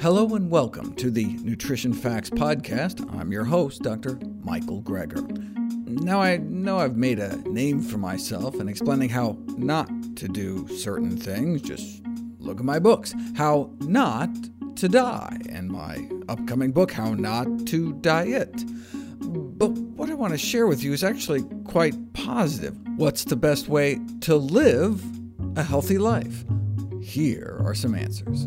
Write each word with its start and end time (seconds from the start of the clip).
Hello 0.00 0.36
and 0.36 0.48
welcome 0.48 0.94
to 0.94 1.10
the 1.10 1.24
Nutrition 1.42 1.92
Facts 1.92 2.30
Podcast. 2.30 3.04
I'm 3.18 3.32
your 3.32 3.42
host, 3.42 3.82
Dr. 3.82 4.16
Michael 4.44 4.80
Greger. 4.80 5.26
Now, 5.88 6.22
I 6.22 6.36
know 6.36 6.78
I've 6.78 6.96
made 6.96 7.18
a 7.18 7.36
name 7.48 7.82
for 7.82 7.98
myself 7.98 8.60
in 8.60 8.68
explaining 8.68 9.08
how 9.08 9.36
not 9.56 9.90
to 10.14 10.28
do 10.28 10.68
certain 10.68 11.16
things. 11.16 11.62
Just 11.62 12.00
look 12.38 12.60
at 12.60 12.64
my 12.64 12.78
books 12.78 13.12
How 13.34 13.72
Not 13.80 14.30
to 14.76 14.88
Die, 14.88 15.38
and 15.48 15.68
my 15.68 16.08
upcoming 16.28 16.70
book, 16.70 16.92
How 16.92 17.14
Not 17.14 17.66
to 17.66 17.92
Diet. 17.94 18.54
But 19.18 19.70
what 19.70 20.10
I 20.10 20.14
want 20.14 20.32
to 20.32 20.38
share 20.38 20.68
with 20.68 20.84
you 20.84 20.92
is 20.92 21.02
actually 21.02 21.42
quite 21.64 21.96
positive. 22.12 22.76
What's 22.94 23.24
the 23.24 23.34
best 23.34 23.66
way 23.66 23.98
to 24.20 24.36
live 24.36 25.02
a 25.56 25.64
healthy 25.64 25.98
life? 25.98 26.44
Here 27.02 27.58
are 27.64 27.74
some 27.74 27.96
answers. 27.96 28.46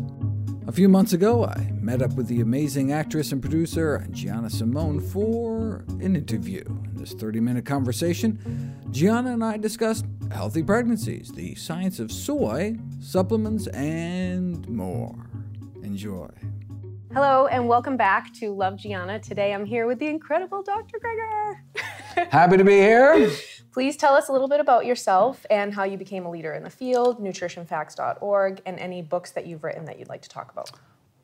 A 0.68 0.70
few 0.70 0.88
months 0.88 1.12
ago, 1.12 1.44
I 1.44 1.72
met 1.80 2.02
up 2.02 2.12
with 2.12 2.28
the 2.28 2.40
amazing 2.40 2.92
actress 2.92 3.32
and 3.32 3.42
producer 3.42 4.06
Gianna 4.12 4.48
Simone 4.48 5.00
for 5.00 5.84
an 6.00 6.16
interview. 6.16 6.62
In 6.64 6.94
this 6.94 7.14
30 7.14 7.40
minute 7.40 7.66
conversation, 7.66 8.72
Gianna 8.92 9.32
and 9.32 9.42
I 9.42 9.56
discussed 9.56 10.04
healthy 10.30 10.62
pregnancies, 10.62 11.32
the 11.32 11.56
science 11.56 11.98
of 11.98 12.12
soy, 12.12 12.76
supplements, 13.00 13.66
and 13.68 14.68
more. 14.68 15.26
Enjoy. 15.82 16.30
Hello, 17.12 17.48
and 17.48 17.66
welcome 17.66 17.96
back 17.96 18.32
to 18.34 18.54
Love 18.54 18.76
Gianna. 18.76 19.18
Today 19.18 19.52
I'm 19.52 19.66
here 19.66 19.88
with 19.88 19.98
the 19.98 20.06
incredible 20.06 20.62
Dr. 20.62 21.00
Greger. 21.00 22.28
Happy 22.30 22.56
to 22.56 22.64
be 22.64 22.76
here. 22.78 23.32
Please 23.72 23.96
tell 23.96 24.14
us 24.14 24.28
a 24.28 24.32
little 24.32 24.48
bit 24.48 24.60
about 24.60 24.84
yourself 24.84 25.46
and 25.48 25.72
how 25.72 25.84
you 25.84 25.96
became 25.96 26.26
a 26.26 26.30
leader 26.30 26.52
in 26.52 26.62
the 26.62 26.70
field, 26.70 27.18
nutritionfacts.org, 27.20 28.60
and 28.66 28.78
any 28.78 29.00
books 29.00 29.30
that 29.30 29.46
you've 29.46 29.64
written 29.64 29.86
that 29.86 29.98
you'd 29.98 30.10
like 30.10 30.20
to 30.20 30.28
talk 30.28 30.52
about. 30.52 30.70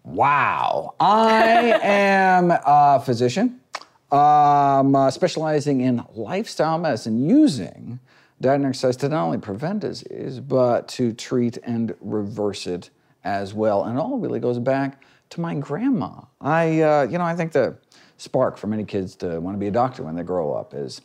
Wow. 0.03 0.95
I 0.99 1.79
am 1.83 2.51
a 2.51 3.03
physician 3.05 3.61
um, 4.11 4.97
uh, 4.97 5.11
specializing 5.11 5.83
in 5.83 6.03
lifestyle 6.15 6.79
medicine 6.79 7.29
using 7.29 8.01
diet 8.41 8.57
and 8.57 8.67
exercise 8.67 8.97
to 8.97 9.11
not 9.11 9.25
only 9.25 9.39
prevent 9.39 9.81
disease, 9.81 10.41
but 10.41 10.89
to 10.89 11.13
treat 11.13 11.59
and 11.65 11.95
reverse 12.01 12.67
it 12.67 12.89
as 13.25 13.53
well. 13.53 13.85
And 13.85 13.99
it 13.99 14.01
all 14.01 14.17
really 14.17 14.41
goes 14.41 14.59
back 14.59 15.03
to 15.31 15.43
my 15.43 15.55
grandma. 15.55 16.23
I, 16.41 16.81
uh, 16.81 17.03
you 17.03 17.19
know, 17.19 17.25
I 17.25 17.37
think 17.37 17.53
the 17.53 17.77
spark 18.17 18.57
for 18.57 18.69
many 18.69 18.85
kids 18.85 19.15
to 19.17 19.39
want 19.39 19.55
to 19.55 19.59
be 19.59 19.67
a 19.67 19.71
doctor 19.71 20.03
when 20.03 20.17
they 20.17 20.23
grow 20.23 20.55
up 20.55 20.73
is 20.73 21.03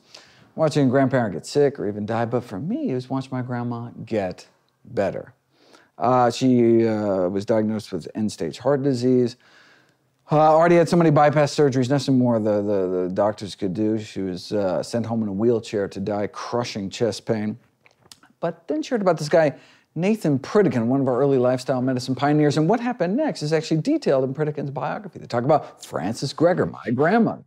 watching 0.55 0.87
a 0.87 0.89
grandparent 0.89 1.33
get 1.33 1.45
sick 1.45 1.79
or 1.79 1.87
even 1.87 2.05
die. 2.05 2.25
But 2.25 2.43
for 2.43 2.59
me, 2.59 2.91
it 2.91 2.93
was 2.95 3.09
watching 3.09 3.31
my 3.31 3.41
grandma 3.41 3.89
get 4.05 4.47
better. 4.85 5.33
Uh, 5.97 6.31
she 6.31 6.87
uh, 6.87 7.29
was 7.29 7.45
diagnosed 7.45 7.91
with 7.91 8.07
end-stage 8.15 8.57
heart 8.57 8.83
disease. 8.83 9.37
Uh, 10.31 10.37
already 10.37 10.75
had 10.75 10.89
so 10.89 10.97
many 10.97 11.11
bypass 11.11 11.53
surgeries, 11.53 11.89
nothing 11.89 12.17
more 12.17 12.39
the, 12.39 12.61
the, 12.61 12.87
the 12.87 13.11
doctors 13.13 13.55
could 13.55 13.73
do. 13.73 13.99
She 13.99 14.21
was 14.21 14.51
uh, 14.51 14.81
sent 14.81 15.05
home 15.05 15.21
in 15.21 15.29
a 15.29 15.33
wheelchair 15.33 15.87
to 15.89 15.99
die, 15.99 16.27
crushing 16.27 16.89
chest 16.89 17.25
pain. 17.25 17.57
But 18.39 18.67
then 18.67 18.81
she 18.81 18.89
heard 18.89 19.01
about 19.01 19.17
this 19.17 19.29
guy 19.29 19.55
Nathan 19.95 20.39
Pritikin, 20.39 20.87
one 20.87 21.01
of 21.01 21.07
our 21.07 21.19
early 21.19 21.37
lifestyle 21.37 21.81
medicine 21.81 22.15
pioneers. 22.15 22.57
And 22.57 22.67
what 22.67 22.79
happened 22.79 23.15
next 23.15 23.43
is 23.43 23.53
actually 23.53 23.81
detailed 23.81 24.23
in 24.23 24.33
Pritikin's 24.33 24.71
biography. 24.71 25.19
They 25.19 25.27
talk 25.27 25.43
about 25.43 25.85
Frances 25.85 26.33
Greger, 26.33 26.69
my 26.69 26.89
grandmother. 26.91 27.43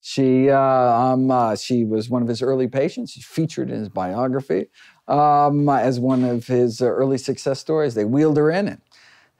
She, 0.00 0.48
uh, 0.48 0.58
um, 0.58 1.30
uh, 1.30 1.56
she 1.56 1.84
was 1.84 2.08
one 2.08 2.22
of 2.22 2.28
his 2.28 2.40
early 2.40 2.68
patients. 2.68 3.12
She's 3.12 3.26
featured 3.26 3.70
in 3.70 3.78
his 3.78 3.88
biography 3.88 4.66
um, 5.08 5.68
as 5.68 5.98
one 5.98 6.24
of 6.24 6.46
his 6.46 6.80
uh, 6.80 6.86
early 6.86 7.18
success 7.18 7.58
stories. 7.60 7.94
They 7.94 8.04
wheeled 8.04 8.36
her 8.36 8.50
in 8.50 8.68
and, 8.68 8.80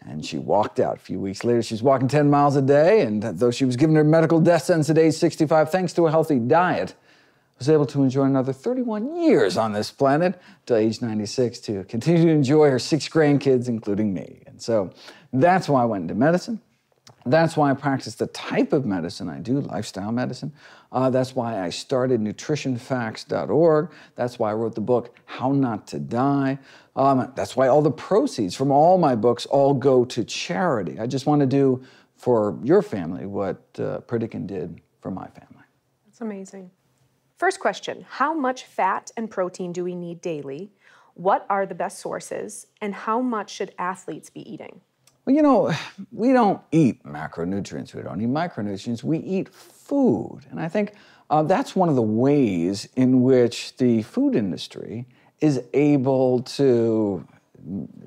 and 0.01 0.25
she 0.25 0.39
walked 0.39 0.81
out. 0.81 0.97
A 0.97 1.01
few 1.01 1.21
weeks 1.21 1.45
later, 1.45 1.63
she 1.63 1.75
was 1.75 1.83
walking 1.83 2.09
10 2.09 2.29
miles 2.29 2.57
a 2.57 2.63
day. 2.63 3.03
And 3.03 3.23
though 3.23 3.51
she 3.51 3.65
was 3.65 3.77
given 3.77 3.95
her 3.97 4.05
medical 4.05 4.41
death 4.41 4.65
sentence 4.65 4.91
at 4.91 4.99
age 4.99 5.15
65, 5.15 5.71
thanks 5.71 5.93
to 5.95 6.07
a 6.07 6.11
healthy 6.11 6.39
diet, 6.39 6.95
was 7.59 7.69
able 7.69 7.87
to 7.87 8.03
enjoy 8.03 8.25
another 8.25 8.53
31 8.53 9.17
years 9.17 9.57
on 9.57 9.73
this 9.73 9.91
planet 9.91 10.41
till 10.67 10.77
age 10.77 11.03
96 11.03 11.59
to 11.61 11.85
continue 11.85 12.27
to 12.27 12.31
enjoy 12.31 12.71
her 12.71 12.79
six 12.79 13.09
grandkids, 13.09 13.69
including 13.69 14.15
me. 14.15 14.43
And 14.47 14.63
so 14.63 14.93
that's 15.33 15.69
why 15.69 15.83
I 15.83 15.85
went 15.85 16.03
into 16.03 16.15
medicine. 16.15 16.61
That's 17.31 17.57
why 17.57 17.71
I 17.71 17.75
practice 17.75 18.15
the 18.15 18.27
type 18.29 18.73
of 18.73 18.87
medicine 18.87 19.29
I 19.29 19.39
do, 19.39 19.61
lifestyle 19.61 20.13
medicine. 20.13 20.53
Uh, 20.91 21.11
that's 21.11 21.35
why 21.35 21.63
I 21.63 21.71
started 21.71 22.21
nutritionfacts.org. 22.21 23.91
That's 24.15 24.39
why 24.39 24.51
I 24.51 24.55
wrote 24.55 24.75
the 24.75 24.81
book, 24.81 25.15
How 25.27 25.53
Not 25.53 25.87
to 25.89 25.99
Die. 25.99 26.59
Um, 26.97 27.33
that's 27.35 27.57
why 27.57 27.69
all 27.69 27.83
the 27.83 27.91
proceeds 27.91 28.55
from 28.55 28.71
all 28.71 28.99
my 28.99 29.15
books 29.15 29.47
all 29.47 29.75
go 29.75 30.05
to 30.07 30.25
charity. 30.25 30.99
I 30.99 31.07
just 31.07 31.27
want 31.27 31.41
to 31.41 31.47
do 31.47 31.83
for 32.17 32.59
your 32.63 32.83
family 32.83 33.27
what 33.27 33.63
uh, 33.79 34.01
Pritikin 34.01 34.47
did 34.47 34.81
for 35.01 35.11
my 35.11 35.27
family. 35.29 35.65
That's 36.07 36.21
amazing. 36.21 36.71
First 37.37 37.61
question 37.61 38.05
How 38.09 38.35
much 38.35 38.65
fat 38.65 39.13
and 39.17 39.31
protein 39.31 39.73
do 39.73 39.85
we 39.85 39.95
need 39.95 40.21
daily? 40.21 40.73
What 41.15 41.47
are 41.49 41.67
the 41.67 41.75
best 41.75 41.99
sources? 41.99 42.67
And 42.81 42.95
how 42.95 43.21
much 43.21 43.51
should 43.51 43.75
athletes 43.79 44.31
be 44.31 44.49
eating? 44.51 44.81
Well, 45.29 45.37
you 45.37 45.43
know, 45.43 45.71
we 46.11 46.33
don't 46.33 46.63
eat 46.73 47.05
macronutrients, 47.05 47.95
we 47.95 48.01
don't 48.01 48.19
eat 48.19 48.31
micronutrients, 48.31 49.05
we 49.05 49.19
eat 49.19 49.55
food. 49.55 50.41
And 50.51 50.59
I 50.59 50.69
think 50.69 50.95
uh, 51.29 51.43
that's 51.43 51.77
one 51.77 51.91
of 51.91 51.97
the 51.97 52.03
ways 52.03 52.89
in 52.97 53.23
which 53.23 53.77
the 53.77 54.03
food 54.05 54.35
industry 54.35 55.07
is 55.41 55.63
able 55.75 56.41
to 56.41 57.27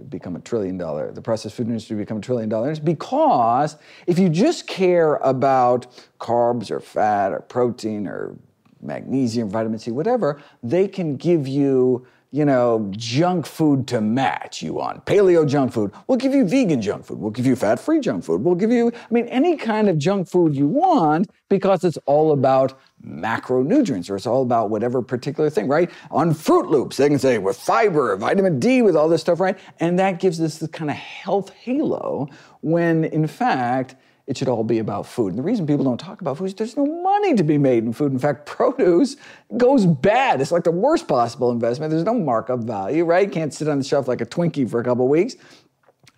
become 0.10 0.36
a 0.36 0.40
trillion 0.40 0.80
dollar, 0.80 1.12
the 1.12 1.22
processed 1.22 1.56
food 1.56 1.68
industry 1.68 1.96
become 1.96 2.18
a 2.18 2.22
trillion 2.22 2.50
dollars 2.50 2.80
because 2.80 3.76
if 4.08 4.18
you 4.18 4.28
just 4.28 4.66
care 4.66 5.18
about 5.18 5.86
carbs 6.20 6.72
or 6.72 6.80
fat 6.80 7.34
or 7.34 7.42
protein 7.42 8.08
or 8.08 8.36
magnesium, 8.82 9.48
vitamin 9.48 9.78
C, 9.78 9.92
whatever, 9.92 10.42
they 10.64 10.88
can 10.88 11.18
give 11.18 11.48
you, 11.48 12.08
you 12.34 12.46
know, 12.46 12.90
junk 12.96 13.46
food 13.46 13.88
to 13.90 14.00
match 14.00 14.62
you 14.62 14.80
on. 14.80 15.02
Paleo 15.02 15.46
junk 15.46 15.74
food. 15.74 15.92
We'll 16.08 16.18
give 16.18 16.34
you 16.34 16.48
vegan 16.48 16.82
junk 16.82 17.06
food. 17.06 17.20
We'll 17.20 17.32
give 17.32 17.46
you 17.46 17.58
fat 17.58 17.78
free 17.78 18.00
junk 18.00 18.24
food. 18.24 18.42
We'll 18.42 18.56
give 18.56 18.72
you, 18.72 18.88
I 18.88 19.14
mean, 19.14 19.28
any 19.28 19.58
kind 19.58 19.90
of 19.90 19.98
junk 19.98 20.30
food 20.30 20.56
you 20.56 20.66
want 20.66 21.30
because 21.50 21.84
it's 21.84 21.98
all 22.06 22.32
about 22.32 22.80
macronutrients 23.06 24.10
or 24.10 24.16
it's 24.16 24.26
all 24.26 24.44
about 24.44 24.70
whatever 24.70 25.02
particular 25.02 25.50
thing, 25.50 25.68
right? 25.68 25.92
On 26.10 26.34
Froot 26.34 26.70
Loops, 26.70 26.96
they 26.96 27.10
can 27.10 27.20
say 27.20 27.38
with 27.38 27.58
fiber, 27.58 28.16
vitamin 28.16 28.60
D, 28.60 28.82
with 28.82 28.96
all 28.96 29.10
this 29.10 29.20
stuff, 29.20 29.42
right? 29.42 29.60
And 29.82 30.00
that 30.00 30.20
gives 30.22 30.40
us 30.40 30.60
this 30.60 30.70
kind 30.70 30.90
of 30.90 30.96
health 30.96 31.50
halo 31.50 32.30
when 32.62 33.04
in 33.04 33.28
fact, 33.28 33.96
it 34.32 34.38
should 34.38 34.48
all 34.48 34.64
be 34.64 34.80
about 34.80 35.06
food. 35.06 35.34
And 35.34 35.38
the 35.38 35.44
reason 35.44 35.68
people 35.68 35.84
don't 35.84 36.00
talk 36.00 36.22
about 36.22 36.38
food 36.38 36.46
is 36.46 36.54
there's 36.54 36.78
no 36.78 36.86
money 36.86 37.34
to 37.34 37.44
be 37.44 37.58
made 37.58 37.84
in 37.84 37.92
food. 37.92 38.14
In 38.14 38.18
fact, 38.18 38.46
produce 38.46 39.18
goes 39.58 39.86
bad. 39.86 40.40
It's 40.40 40.54
like 40.54 40.64
the 40.64 40.72
worst 40.72 41.06
possible 41.10 41.52
investment. 41.52 41.92
There's 41.92 42.06
no 42.06 42.14
markup 42.14 42.62
value, 42.62 43.04
right? 43.04 43.30
Can't 43.30 43.54
sit 43.54 43.68
on 43.68 43.80
the 43.80 43.84
shelf 43.84 44.08
like 44.08 44.22
a 44.22 44.26
Twinkie 44.26 44.70
for 44.70 44.80
a 44.80 44.86
couple 44.86 45.06
weeks. 45.10 45.36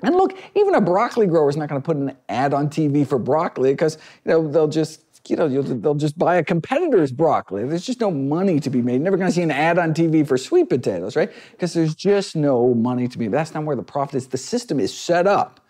And 0.04 0.14
look, 0.14 0.38
even 0.54 0.76
a 0.76 0.82
broccoli 0.82 1.26
grower 1.26 1.50
is 1.50 1.58
not 1.58 1.70
going 1.70 1.82
to 1.82 1.86
put 1.86 1.98
an 1.98 2.16
ad 2.30 2.54
on 2.54 2.70
TV 2.70 3.08
for 3.08 3.18
broccoli 3.18 3.72
because 3.72 3.98
you 4.26 4.32
know 4.32 4.48
they'll 4.48 4.68
just 4.68 5.02
you 5.28 5.36
know 5.36 5.48
they'll 5.50 5.96
just 5.96 6.20
buy 6.20 6.36
a 6.36 6.44
competitor's 6.44 7.12
broccoli. 7.12 7.66
There's 7.66 7.86
just 7.86 8.00
no 8.00 8.12
money 8.12 8.60
to 8.60 8.70
be 8.70 8.84
made. 8.84 8.94
You're 8.94 9.06
never 9.06 9.18
going 9.18 9.30
to 9.30 9.36
see 9.36 9.42
an 9.42 9.50
ad 9.50 9.80
on 9.80 9.96
TV 9.96 10.28
for 10.28 10.38
sweet 10.38 10.70
potatoes, 10.70 11.16
right? 11.16 11.32
Because 11.50 11.74
there's 11.74 11.96
just 11.96 12.36
no 12.36 12.76
money 12.76 13.08
to 13.08 13.18
be. 13.18 13.26
made. 13.26 13.34
That's 13.34 13.56
not 13.56 13.64
where 13.64 13.76
the 13.76 13.82
profit 13.82 14.16
is. 14.16 14.28
The 14.28 14.38
system 14.38 14.80
is 14.80 14.96
set 14.96 15.26
up 15.26 15.62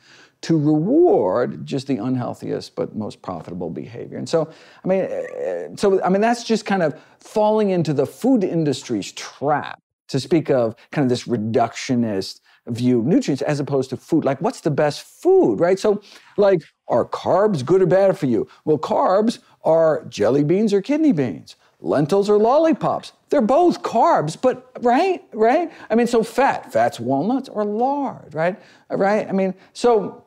to 0.43 0.59
reward 0.59 1.65
just 1.65 1.87
the 1.87 1.97
unhealthiest 1.97 2.75
but 2.75 2.95
most 2.95 3.21
profitable 3.21 3.69
behavior. 3.69 4.17
And 4.17 4.27
so, 4.27 4.51
I 4.83 4.87
mean, 4.87 5.01
uh, 5.03 5.75
so 5.75 6.01
I 6.03 6.09
mean 6.09 6.21
that's 6.21 6.43
just 6.43 6.65
kind 6.65 6.83
of 6.83 6.99
falling 7.19 7.71
into 7.71 7.93
the 7.93 8.05
food 8.05 8.43
industry's 8.43 9.11
trap 9.13 9.79
to 10.09 10.19
speak 10.19 10.49
of 10.49 10.75
kind 10.91 11.03
of 11.03 11.09
this 11.09 11.23
reductionist 11.23 12.41
view 12.67 12.99
of 12.99 13.05
nutrients 13.05 13.41
as 13.41 13.59
opposed 13.59 13.89
to 13.89 13.97
food. 13.97 14.23
Like, 14.23 14.39
what's 14.41 14.61
the 14.61 14.71
best 14.71 15.03
food, 15.03 15.59
right? 15.59 15.79
So, 15.79 16.01
like, 16.37 16.61
are 16.87 17.05
carbs 17.05 17.65
good 17.65 17.81
or 17.81 17.85
bad 17.85 18.17
for 18.17 18.25
you? 18.25 18.47
Well, 18.65 18.77
carbs 18.77 19.39
are 19.63 20.05
jelly 20.05 20.43
beans 20.43 20.73
or 20.73 20.81
kidney 20.81 21.13
beans 21.13 21.55
lentils 21.83 22.29
or 22.29 22.37
lollipops. 22.37 23.11
They're 23.29 23.41
both 23.41 23.83
carbs, 23.83 24.37
but 24.41 24.71
right, 24.81 25.21
right? 25.33 25.71
I 25.89 25.95
mean, 25.95 26.07
so 26.07 26.23
fat, 26.23 26.71
fat's 26.71 26.99
walnuts 26.99 27.49
or 27.49 27.65
lard, 27.65 28.33
right? 28.33 28.59
Right? 28.89 29.27
I 29.27 29.31
mean, 29.33 29.53
so 29.73 30.22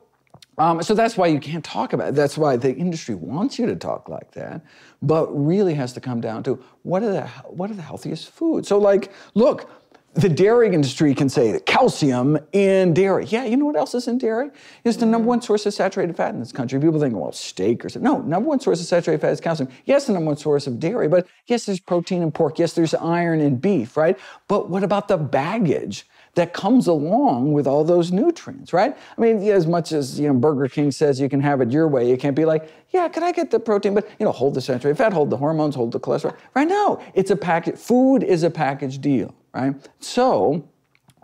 um, 0.58 0.82
so 0.82 0.94
that's 0.94 1.16
why 1.16 1.26
you 1.26 1.38
can't 1.38 1.64
talk 1.64 1.92
about 1.92 2.08
it. 2.08 2.14
That's 2.14 2.38
why 2.38 2.56
the 2.56 2.74
industry 2.74 3.14
wants 3.14 3.58
you 3.58 3.66
to 3.66 3.76
talk 3.76 4.08
like 4.08 4.32
that, 4.32 4.64
but 5.02 5.26
really 5.32 5.74
has 5.74 5.92
to 5.94 6.00
come 6.00 6.20
down 6.20 6.42
to 6.44 6.62
what 6.82 7.02
are 7.02 7.12
the 7.12 7.26
what 7.44 7.70
are 7.70 7.74
the 7.74 7.82
healthiest 7.82 8.30
foods. 8.30 8.68
So 8.68 8.78
like, 8.78 9.12
look, 9.34 9.70
the 10.16 10.30
dairy 10.30 10.72
industry 10.72 11.14
can 11.14 11.28
say 11.28 11.60
calcium 11.66 12.38
in 12.52 12.94
dairy. 12.94 13.26
Yeah, 13.26 13.44
you 13.44 13.58
know 13.58 13.66
what 13.66 13.76
else 13.76 13.94
is 13.94 14.08
in 14.08 14.16
dairy? 14.16 14.50
It's 14.82 14.96
the 14.96 15.04
number 15.04 15.28
one 15.28 15.42
source 15.42 15.66
of 15.66 15.74
saturated 15.74 16.16
fat 16.16 16.32
in 16.32 16.40
this 16.40 16.52
country. 16.52 16.80
People 16.80 16.98
think, 16.98 17.14
well, 17.14 17.32
steak 17.32 17.84
or 17.84 17.90
something. 17.90 18.10
No, 18.10 18.22
number 18.22 18.48
one 18.48 18.58
source 18.58 18.80
of 18.80 18.86
saturated 18.86 19.20
fat 19.20 19.32
is 19.32 19.42
calcium. 19.42 19.68
Yes, 19.84 20.06
the 20.06 20.14
number 20.14 20.28
one 20.28 20.38
source 20.38 20.66
of 20.66 20.80
dairy, 20.80 21.06
but 21.06 21.26
yes, 21.48 21.66
there's 21.66 21.80
protein 21.80 22.22
in 22.22 22.32
pork. 22.32 22.58
Yes, 22.58 22.72
there's 22.72 22.94
iron 22.94 23.40
in 23.40 23.56
beef, 23.56 23.94
right? 23.94 24.18
But 24.48 24.70
what 24.70 24.82
about 24.82 25.08
the 25.08 25.18
baggage 25.18 26.06
that 26.36 26.52
comes 26.52 26.86
along 26.86 27.52
with 27.52 27.66
all 27.66 27.82
those 27.82 28.12
nutrients, 28.12 28.72
right? 28.72 28.96
I 29.16 29.20
mean, 29.20 29.42
as 29.48 29.66
much 29.66 29.90
as 29.90 30.20
you 30.20 30.28
know, 30.28 30.34
Burger 30.34 30.68
King 30.68 30.90
says 30.90 31.18
you 31.18 31.30
can 31.30 31.40
have 31.40 31.62
it 31.62 31.72
your 31.72 31.88
way, 31.88 32.08
you 32.08 32.16
can't 32.16 32.36
be 32.36 32.44
like, 32.44 32.70
yeah, 32.90 33.08
can 33.08 33.22
I 33.22 33.32
get 33.32 33.50
the 33.50 33.58
protein? 33.58 33.94
But 33.94 34.08
you 34.20 34.26
know, 34.26 34.32
hold 34.32 34.54
the 34.54 34.60
saturated 34.60 34.96
fat, 34.98 35.12
hold 35.12 35.30
the 35.30 35.36
hormones, 35.38 35.74
hold 35.74 35.92
the 35.92 36.00
cholesterol. 36.00 36.36
Right 36.54 36.68
now, 36.68 37.00
it's 37.14 37.30
a 37.30 37.36
package. 37.36 37.76
Food 37.76 38.22
is 38.22 38.42
a 38.44 38.50
package 38.50 39.00
deal, 39.00 39.34
right? 39.52 39.74
So. 39.98 40.68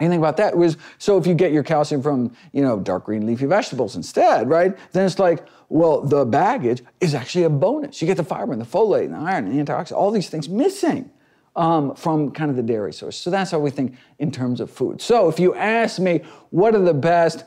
Anything 0.01 0.19
about 0.19 0.39
that 0.39 0.57
was 0.57 0.79
so 0.99 1.17
if 1.17 1.29
you 1.29 1.35
get 1.35 1.53
your 1.53 1.63
calcium 1.63 2.03
from 2.03 2.35
you 2.53 2.63
know 2.63 2.81
dark 2.81 3.05
green 3.05 3.25
leafy 3.25 3.47
vegetables 3.47 3.95
instead, 3.95 4.49
right? 4.49 4.77
Then 4.91 5.07
it's 5.07 5.21
like, 5.21 5.47
well, 5.69 6.01
the 6.01 6.25
baggage 6.25 6.83
is 7.01 7.15
actually 7.15 7.45
a 7.45 7.51
bonus. 7.51 8.01
You 8.01 8.09
get 8.09 8.17
the 8.17 8.25
fiber 8.25 8.53
and 8.53 8.61
the 8.61 8.67
folate 8.67 9.05
and 9.05 9.15
the 9.15 9.19
iron 9.19 9.47
and 9.47 9.57
the 9.57 9.63
antioxidants, 9.63 9.93
all 9.93 10.11
these 10.11 10.29
things 10.29 10.49
missing 10.49 11.09
um, 11.57 11.95
from 11.95 12.31
kind 12.31 12.51
of 12.51 12.57
the 12.57 12.63
dairy 12.63 12.93
source. 12.93 13.17
So 13.17 13.31
that's 13.31 13.51
how 13.51 13.59
we 13.59 13.71
think 13.71 13.97
in 14.19 14.31
terms 14.31 14.61
of 14.61 14.71
food. 14.71 15.01
So 15.01 15.29
if 15.29 15.39
you 15.39 15.55
ask 15.55 15.99
me, 15.99 16.23
what 16.51 16.75
are 16.75 16.81
the 16.81 16.95
best 16.95 17.45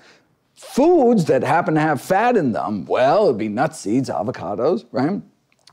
foods 0.56 1.26
that 1.26 1.44
happen 1.44 1.74
to 1.76 1.82
have 1.82 2.02
fat 2.02 2.38
in 2.38 2.52
them? 2.52 2.86
Well, 2.86 3.26
it'd 3.26 3.38
be 3.38 3.48
nuts, 3.48 3.80
seeds, 3.80 4.10
avocados, 4.10 4.86
right? 4.92 5.22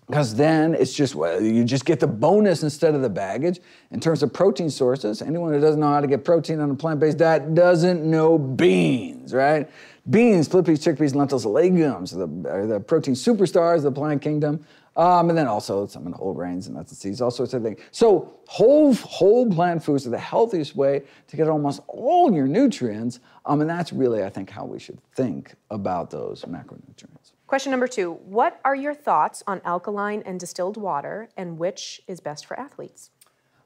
Because 0.08 0.34
then 0.34 0.75
it's 0.75 0.93
just, 0.93 1.14
well, 1.14 1.40
you 1.40 1.64
just 1.64 1.84
get 1.84 2.00
the 2.00 2.06
bonus 2.06 2.62
instead 2.62 2.94
of 2.94 3.02
the 3.02 3.08
baggage. 3.08 3.61
In 3.93 4.00
terms 4.00 4.23
of 4.23 4.32
protein 4.32 4.69
sources, 4.69 5.23
anyone 5.23 5.52
who 5.52 5.61
doesn't 5.61 5.81
know 5.81 5.93
how 5.93 6.00
to 6.00 6.06
get 6.06 6.25
protein 6.25 6.61
on 6.61 6.70
a 6.70 6.75
plant 6.75 7.00
based 7.00 7.19
diet 7.19 7.55
doesn't 7.55 8.05
know 8.05 8.37
beans, 8.37 9.32
right? 9.32 9.70
Beans, 10.11 10.49
peas, 10.49 10.84
chickpeas, 10.84 11.14
lentils, 11.14 11.46
legumes, 11.46 12.11
the, 12.11 12.26
the 12.26 12.81
protein 12.81 13.14
superstars 13.14 13.76
of 13.76 13.82
the 13.84 13.93
plant 13.93 14.20
kingdom. 14.20 14.67
Um, 14.97 15.31
and 15.31 15.39
then 15.39 15.47
also 15.47 15.87
some 15.87 16.12
whole 16.12 16.35
grains 16.35 16.67
and 16.67 16.77
nuts 16.77 16.93
and 16.93 16.99
seeds, 16.99 17.21
all 17.23 17.31
sorts 17.31 17.55
of 17.55 17.62
things. 17.62 17.81
So 17.91 18.35
whole 18.47 18.94
whole 18.94 19.50
plant 19.50 19.83
foods 19.83 20.06
are 20.06 20.11
the 20.11 20.19
healthiest 20.19 20.77
way 20.77 21.03
to 21.29 21.37
get 21.37 21.49
almost 21.49 21.81
all 21.89 22.33
your 22.33 22.47
nutrients. 22.47 23.21
Um, 23.47 23.61
and 23.61 23.71
that's 23.71 23.93
really, 23.93 24.23
I 24.23 24.29
think, 24.29 24.50
how 24.50 24.65
we 24.65 24.79
should 24.79 24.99
think 25.15 25.55
about 25.71 26.11
those 26.11 26.43
macronutrients. 26.43 27.33
Question 27.47 27.71
number 27.71 27.87
two 27.87 28.12
What 28.12 28.61
are 28.65 28.75
your 28.75 28.94
thoughts 28.94 29.43
on 29.47 29.61
alkaline 29.65 30.23
and 30.25 30.39
distilled 30.39 30.77
water, 30.77 31.29
and 31.37 31.59
which 31.59 32.00
is 32.06 32.21
best 32.21 32.47
for 32.47 32.59
athletes? 32.59 33.11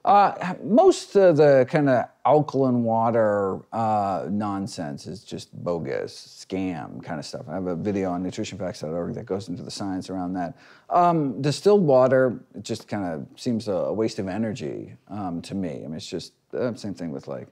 Uh, 0.07 0.55
most 0.63 1.17
of 1.17 1.37
the 1.37 1.67
kind 1.69 1.89
of 1.89 2.05
alkaline 2.25 2.85
water 2.85 3.59
uh, 3.73 4.29
nonsense 4.31 5.09
is 5.09 5.25
just 5.25 5.53
bogus, 5.65 6.47
scam 6.49 7.03
kind 7.03 7.19
of 7.19 7.27
stuff. 7.27 7.45
I 7.49 7.55
have 7.55 7.67
a 7.67 7.75
video 7.75 8.13
on 8.13 8.23
nutritionfacts.org 8.23 9.15
that 9.15 9.27
goes 9.27 9.49
into 9.49 9.65
the 9.65 9.71
science 9.71 10.09
around 10.09 10.35
that. 10.35 10.57
Um, 10.91 11.43
distilled 11.43 11.83
water—it 11.83 12.63
just 12.63 12.87
kind 12.87 13.05
of 13.05 13.27
seems 13.35 13.67
a, 13.67 13.93
waste 13.93 14.21
of 14.21 14.29
energy 14.29 14.95
um, 15.09 15.43
to 15.43 15.57
me. 15.57 15.83
I 15.85 15.89
mean, 15.89 15.95
it's 15.95 16.07
just 16.07 16.35
uh, 16.55 16.73
same 16.75 16.95
thing 16.95 17.11
with 17.11 17.27
like 17.27 17.49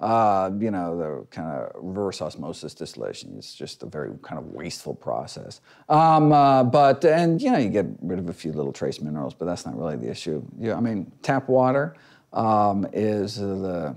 uh, 0.00 0.50
you 0.58 0.70
know, 0.70 0.96
the 0.96 1.26
kind 1.26 1.48
of 1.48 1.72
reverse 1.74 2.22
osmosis 2.22 2.72
distillation 2.72 3.36
is 3.36 3.52
just 3.52 3.82
a 3.82 3.86
very 3.86 4.10
kind 4.22 4.38
of 4.38 4.46
wasteful 4.46 4.94
process. 4.94 5.60
Um, 5.88 6.32
uh, 6.32 6.62
but, 6.62 7.04
and, 7.04 7.42
you 7.42 7.50
know, 7.50 7.58
you 7.58 7.68
get 7.68 7.86
rid 8.00 8.18
of 8.18 8.28
a 8.28 8.32
few 8.32 8.52
little 8.52 8.72
trace 8.72 9.00
minerals, 9.00 9.34
but 9.34 9.46
that's 9.46 9.66
not 9.66 9.76
really 9.76 9.96
the 9.96 10.08
issue. 10.08 10.42
Yeah, 10.58 10.76
I 10.76 10.80
mean, 10.80 11.10
tap 11.22 11.48
water 11.48 11.96
um, 12.32 12.86
is 12.92 13.36
the 13.36 13.96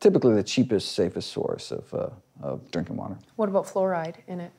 typically 0.00 0.34
the 0.34 0.42
cheapest, 0.42 0.92
safest 0.92 1.32
source 1.32 1.70
of, 1.70 1.92
uh, 1.92 2.08
of 2.42 2.70
drinking 2.70 2.96
water. 2.96 3.18
What 3.36 3.48
about 3.48 3.66
fluoride 3.66 4.16
in 4.28 4.40
it? 4.40 4.52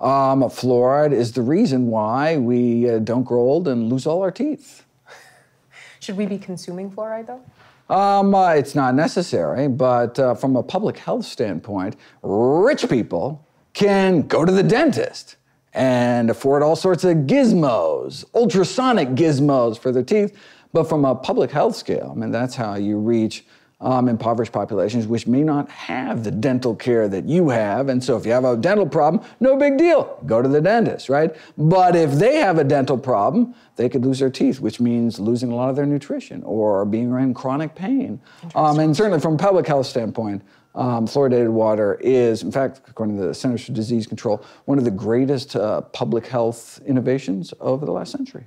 Um, 0.00 0.42
fluoride 0.42 1.12
is 1.12 1.32
the 1.32 1.42
reason 1.42 1.88
why 1.88 2.36
we 2.36 2.88
uh, 2.88 2.98
don't 2.98 3.24
grow 3.24 3.40
old 3.40 3.68
and 3.68 3.88
lose 3.90 4.06
all 4.06 4.22
our 4.22 4.30
teeth. 4.30 4.84
Should 6.00 6.16
we 6.16 6.26
be 6.26 6.38
consuming 6.38 6.90
fluoride 6.90 7.26
though? 7.26 7.42
Um, 7.88 8.34
uh, 8.34 8.50
it's 8.50 8.74
not 8.74 8.94
necessary, 8.94 9.68
but 9.68 10.18
uh, 10.18 10.34
from 10.34 10.56
a 10.56 10.62
public 10.62 10.98
health 10.98 11.24
standpoint, 11.24 11.96
rich 12.22 12.88
people 12.88 13.46
can 13.74 14.22
go 14.22 14.44
to 14.44 14.50
the 14.50 14.62
dentist 14.62 15.36
and 15.72 16.30
afford 16.30 16.62
all 16.62 16.74
sorts 16.74 17.04
of 17.04 17.16
gizmos, 17.18 18.24
ultrasonic 18.34 19.10
gizmos 19.10 19.78
for 19.78 19.92
their 19.92 20.02
teeth. 20.02 20.36
But 20.72 20.84
from 20.88 21.04
a 21.04 21.14
public 21.14 21.50
health 21.50 21.76
scale, 21.76 22.12
I 22.14 22.18
mean, 22.18 22.30
that's 22.32 22.56
how 22.56 22.74
you 22.74 22.98
reach 22.98 23.46
um, 23.80 24.08
impoverished 24.08 24.52
populations 24.52 25.06
which 25.06 25.26
may 25.26 25.42
not 25.42 25.68
have 25.68 26.24
the 26.24 26.30
dental 26.30 26.74
care 26.74 27.08
that 27.08 27.26
you 27.26 27.50
have. 27.50 27.88
And 27.88 28.02
so 28.02 28.16
if 28.16 28.24
you 28.24 28.32
have 28.32 28.44
a 28.44 28.56
dental 28.56 28.86
problem, 28.86 29.22
no 29.38 29.56
big 29.56 29.76
deal. 29.76 30.18
Go 30.24 30.40
to 30.40 30.48
the 30.48 30.60
dentist, 30.60 31.08
right? 31.08 31.36
But 31.58 31.94
if 31.94 32.12
they 32.12 32.36
have 32.36 32.58
a 32.58 32.64
dental 32.64 32.96
problem, 32.96 33.54
they 33.76 33.88
could 33.88 34.04
lose 34.04 34.18
their 34.18 34.30
teeth, 34.30 34.60
which 34.60 34.80
means 34.80 35.20
losing 35.20 35.52
a 35.52 35.54
lot 35.54 35.68
of 35.68 35.76
their 35.76 35.86
nutrition 35.86 36.42
or 36.44 36.84
being 36.86 37.12
in 37.12 37.34
chronic 37.34 37.74
pain. 37.74 38.20
Um, 38.54 38.78
and 38.78 38.96
certainly 38.96 39.20
from 39.20 39.34
a 39.34 39.38
public 39.38 39.66
health 39.66 39.86
standpoint, 39.86 40.42
um, 40.74 41.06
fluoridated 41.06 41.50
water 41.50 41.98
is, 42.00 42.42
in 42.42 42.52
fact, 42.52 42.82
according 42.88 43.16
to 43.16 43.26
the 43.26 43.34
Centers 43.34 43.64
for 43.64 43.72
Disease 43.72 44.06
Control, 44.06 44.44
one 44.66 44.78
of 44.78 44.84
the 44.84 44.90
greatest 44.90 45.56
uh, 45.56 45.80
public 45.80 46.26
health 46.26 46.80
innovations 46.86 47.54
over 47.60 47.86
the 47.86 47.92
last 47.92 48.12
century. 48.12 48.44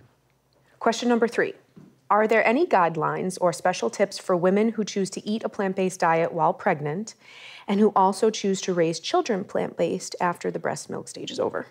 Question 0.80 1.10
number 1.10 1.28
three. 1.28 1.54
Are 2.10 2.28
there 2.28 2.46
any 2.46 2.66
guidelines 2.66 3.38
or 3.40 3.54
special 3.54 3.92
tips 3.92 4.18
for 4.18 4.36
women 4.36 4.70
who 4.70 4.84
choose 4.84 5.12
to 5.12 5.28
eat 5.28 5.44
a 5.44 5.50
plant 5.50 5.76
based 5.76 6.00
diet 6.00 6.34
while 6.34 6.54
pregnant 6.54 7.14
and 7.68 7.80
who 7.80 7.92
also 7.96 8.32
choose 8.32 8.62
to 8.62 8.74
raise 8.74 9.00
children 9.00 9.44
plant 9.44 9.78
based 9.78 10.16
after 10.20 10.50
the 10.50 10.58
breast 10.58 10.90
milk 10.90 11.08
stage 11.08 11.30
is 11.30 11.40
over? 11.40 11.68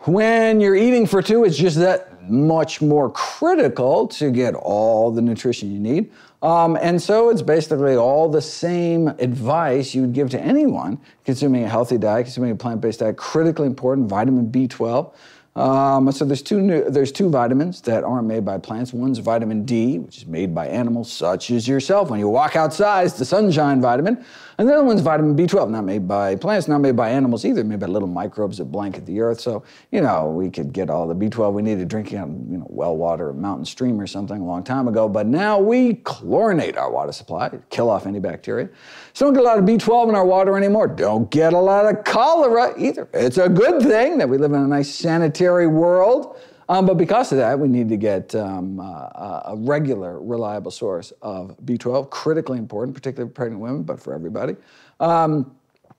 When 0.00 0.60
you're 0.60 0.76
eating 0.76 1.06
for 1.06 1.20
two, 1.20 1.44
it's 1.44 1.58
just 1.58 1.76
that 1.78 2.30
much 2.30 2.80
more 2.80 3.10
critical 3.10 4.06
to 4.08 4.30
get 4.30 4.54
all 4.54 5.10
the 5.10 5.20
nutrition 5.20 5.72
you 5.72 5.80
need. 5.80 6.10
Um, 6.42 6.78
and 6.80 7.00
so 7.02 7.28
it's 7.28 7.42
basically 7.42 7.96
all 7.96 8.28
the 8.28 8.40
same 8.40 9.08
advice 9.08 9.94
you 9.94 10.02
would 10.02 10.12
give 10.12 10.30
to 10.30 10.40
anyone 10.40 10.98
consuming 11.24 11.64
a 11.64 11.68
healthy 11.68 11.98
diet, 11.98 12.26
consuming 12.26 12.52
a 12.52 12.56
plant 12.56 12.80
based 12.80 13.00
diet, 13.00 13.16
critically 13.16 13.66
important, 13.66 14.08
vitamin 14.08 14.50
B12. 14.50 15.12
Um, 15.56 16.12
so 16.12 16.26
there's 16.26 16.42
two 16.42 16.60
new, 16.60 16.88
there's 16.88 17.10
two 17.10 17.30
vitamins 17.30 17.80
that 17.82 18.04
aren't 18.04 18.28
made 18.28 18.44
by 18.44 18.58
plants. 18.58 18.92
One's 18.92 19.18
vitamin 19.18 19.64
D, 19.64 19.98
which 19.98 20.18
is 20.18 20.26
made 20.26 20.54
by 20.54 20.66
animals 20.68 21.10
such 21.10 21.50
as 21.50 21.66
yourself. 21.66 22.10
When 22.10 22.20
you 22.20 22.28
walk 22.28 22.56
outside, 22.56 23.06
it's 23.06 23.18
the 23.18 23.24
sunshine 23.24 23.80
vitamin. 23.80 24.22
And 24.58 24.66
the 24.66 24.72
other 24.72 24.84
one's 24.84 25.02
vitamin 25.02 25.36
B12, 25.36 25.68
not 25.68 25.84
made 25.84 26.08
by 26.08 26.34
plants, 26.34 26.66
not 26.66 26.80
made 26.80 26.96
by 26.96 27.10
animals 27.10 27.44
either, 27.44 27.62
made 27.62 27.80
by 27.80 27.86
little 27.86 28.08
microbes 28.08 28.56
that 28.56 28.66
blanket 28.66 29.04
the 29.04 29.20
earth. 29.20 29.38
So, 29.38 29.64
you 29.90 30.00
know, 30.00 30.30
we 30.30 30.48
could 30.48 30.72
get 30.72 30.88
all 30.88 31.06
the 31.06 31.14
B12 31.14 31.52
we 31.52 31.62
needed 31.62 31.88
drinking 31.88 32.18
of, 32.18 32.28
you 32.28 32.56
know, 32.56 32.66
well 32.70 32.96
water, 32.96 33.34
mountain 33.34 33.66
stream 33.66 34.00
or 34.00 34.06
something 34.06 34.40
a 34.40 34.44
long 34.44 34.64
time 34.64 34.88
ago. 34.88 35.08
But 35.08 35.26
now 35.26 35.58
we 35.58 35.94
chlorinate 35.94 36.78
our 36.78 36.90
water 36.90 37.12
supply, 37.12 37.50
kill 37.68 37.90
off 37.90 38.06
any 38.06 38.18
bacteria. 38.18 38.70
So 39.12 39.26
don't 39.26 39.34
get 39.34 39.42
a 39.42 39.46
lot 39.46 39.58
of 39.58 39.64
B12 39.64 40.08
in 40.08 40.14
our 40.14 40.24
water 40.24 40.56
anymore. 40.56 40.86
Don't 40.86 41.30
get 41.30 41.52
a 41.52 41.60
lot 41.60 41.84
of 41.84 42.04
cholera 42.04 42.72
either. 42.78 43.08
It's 43.12 43.38
a 43.38 43.50
good 43.50 43.82
thing 43.82 44.16
that 44.18 44.28
we 44.28 44.38
live 44.38 44.52
in 44.52 44.62
a 44.62 44.66
nice 44.66 44.94
sanitary 44.94 45.66
world. 45.66 46.38
Um, 46.68 46.86
but 46.86 46.94
because 46.94 47.30
of 47.32 47.38
that, 47.38 47.58
we 47.58 47.68
need 47.68 47.88
to 47.88 47.96
get 47.96 48.34
um, 48.34 48.80
uh, 48.80 49.42
a 49.44 49.54
regular, 49.56 50.20
reliable 50.20 50.70
source 50.70 51.12
of 51.22 51.56
B12, 51.64 52.10
critically 52.10 52.58
important, 52.58 52.94
particularly 52.94 53.30
for 53.30 53.34
pregnant 53.34 53.62
women, 53.62 53.82
but 53.82 54.00
for 54.00 54.14
everybody. 54.14 54.56
Um, 55.00 55.54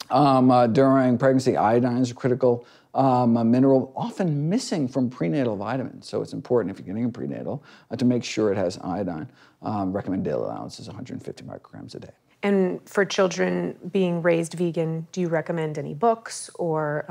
um 0.10 0.52
uh, 0.52 0.68
during 0.68 1.18
pregnancy, 1.18 1.58
iodine 1.58 1.98
is 1.98 2.12
a 2.12 2.14
critical 2.14 2.66
um, 2.94 3.38
a 3.38 3.44
mineral, 3.44 3.94
often 3.96 4.50
missing 4.50 4.88
from 4.88 5.10
prenatal 5.10 5.56
vitamins. 5.56 6.08
So 6.08 6.22
it's 6.24 6.34
important 6.34 6.72
if 6.72 6.80
you're 6.80 6.94
getting 6.94 7.06
a 7.06 7.10
prenatal 7.10 7.64
uh, 7.92 7.96
to 7.96 8.06
make 8.06 8.24
sure 8.24 8.52
it 8.52 8.58
has 8.58 8.80
iodine. 8.80 9.30
Um, 9.62 9.94
recommended 9.94 10.30
daily 10.30 10.46
allowance 10.46 10.80
is 10.80 10.88
150 10.88 11.44
micrograms 11.44 11.94
a 11.94 12.00
day. 12.00 12.12
And 12.42 12.82
for 12.90 13.06
children 13.06 13.78
being 13.92 14.22
raised 14.22 14.54
vegan, 14.54 15.08
do 15.12 15.22
you 15.22 15.28
recommend 15.28 15.78
any 15.78 15.94
books 15.94 16.50
or 16.56 17.06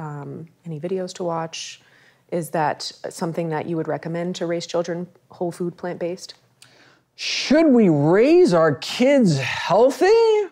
any 0.64 0.80
videos 0.80 1.12
to 1.14 1.24
watch? 1.24 1.80
Is 2.30 2.50
that 2.50 2.82
something 3.08 3.50
that 3.50 3.66
you 3.66 3.76
would 3.76 3.88
recommend 3.88 4.36
to 4.36 4.46
raise 4.46 4.66
children 4.66 5.06
whole 5.30 5.52
food 5.52 5.76
plant 5.76 5.98
based? 6.00 6.34
Should 7.14 7.66
we 7.68 7.88
raise 7.88 8.52
our 8.52 8.74
kids 8.74 9.38
healthy? 9.38 10.50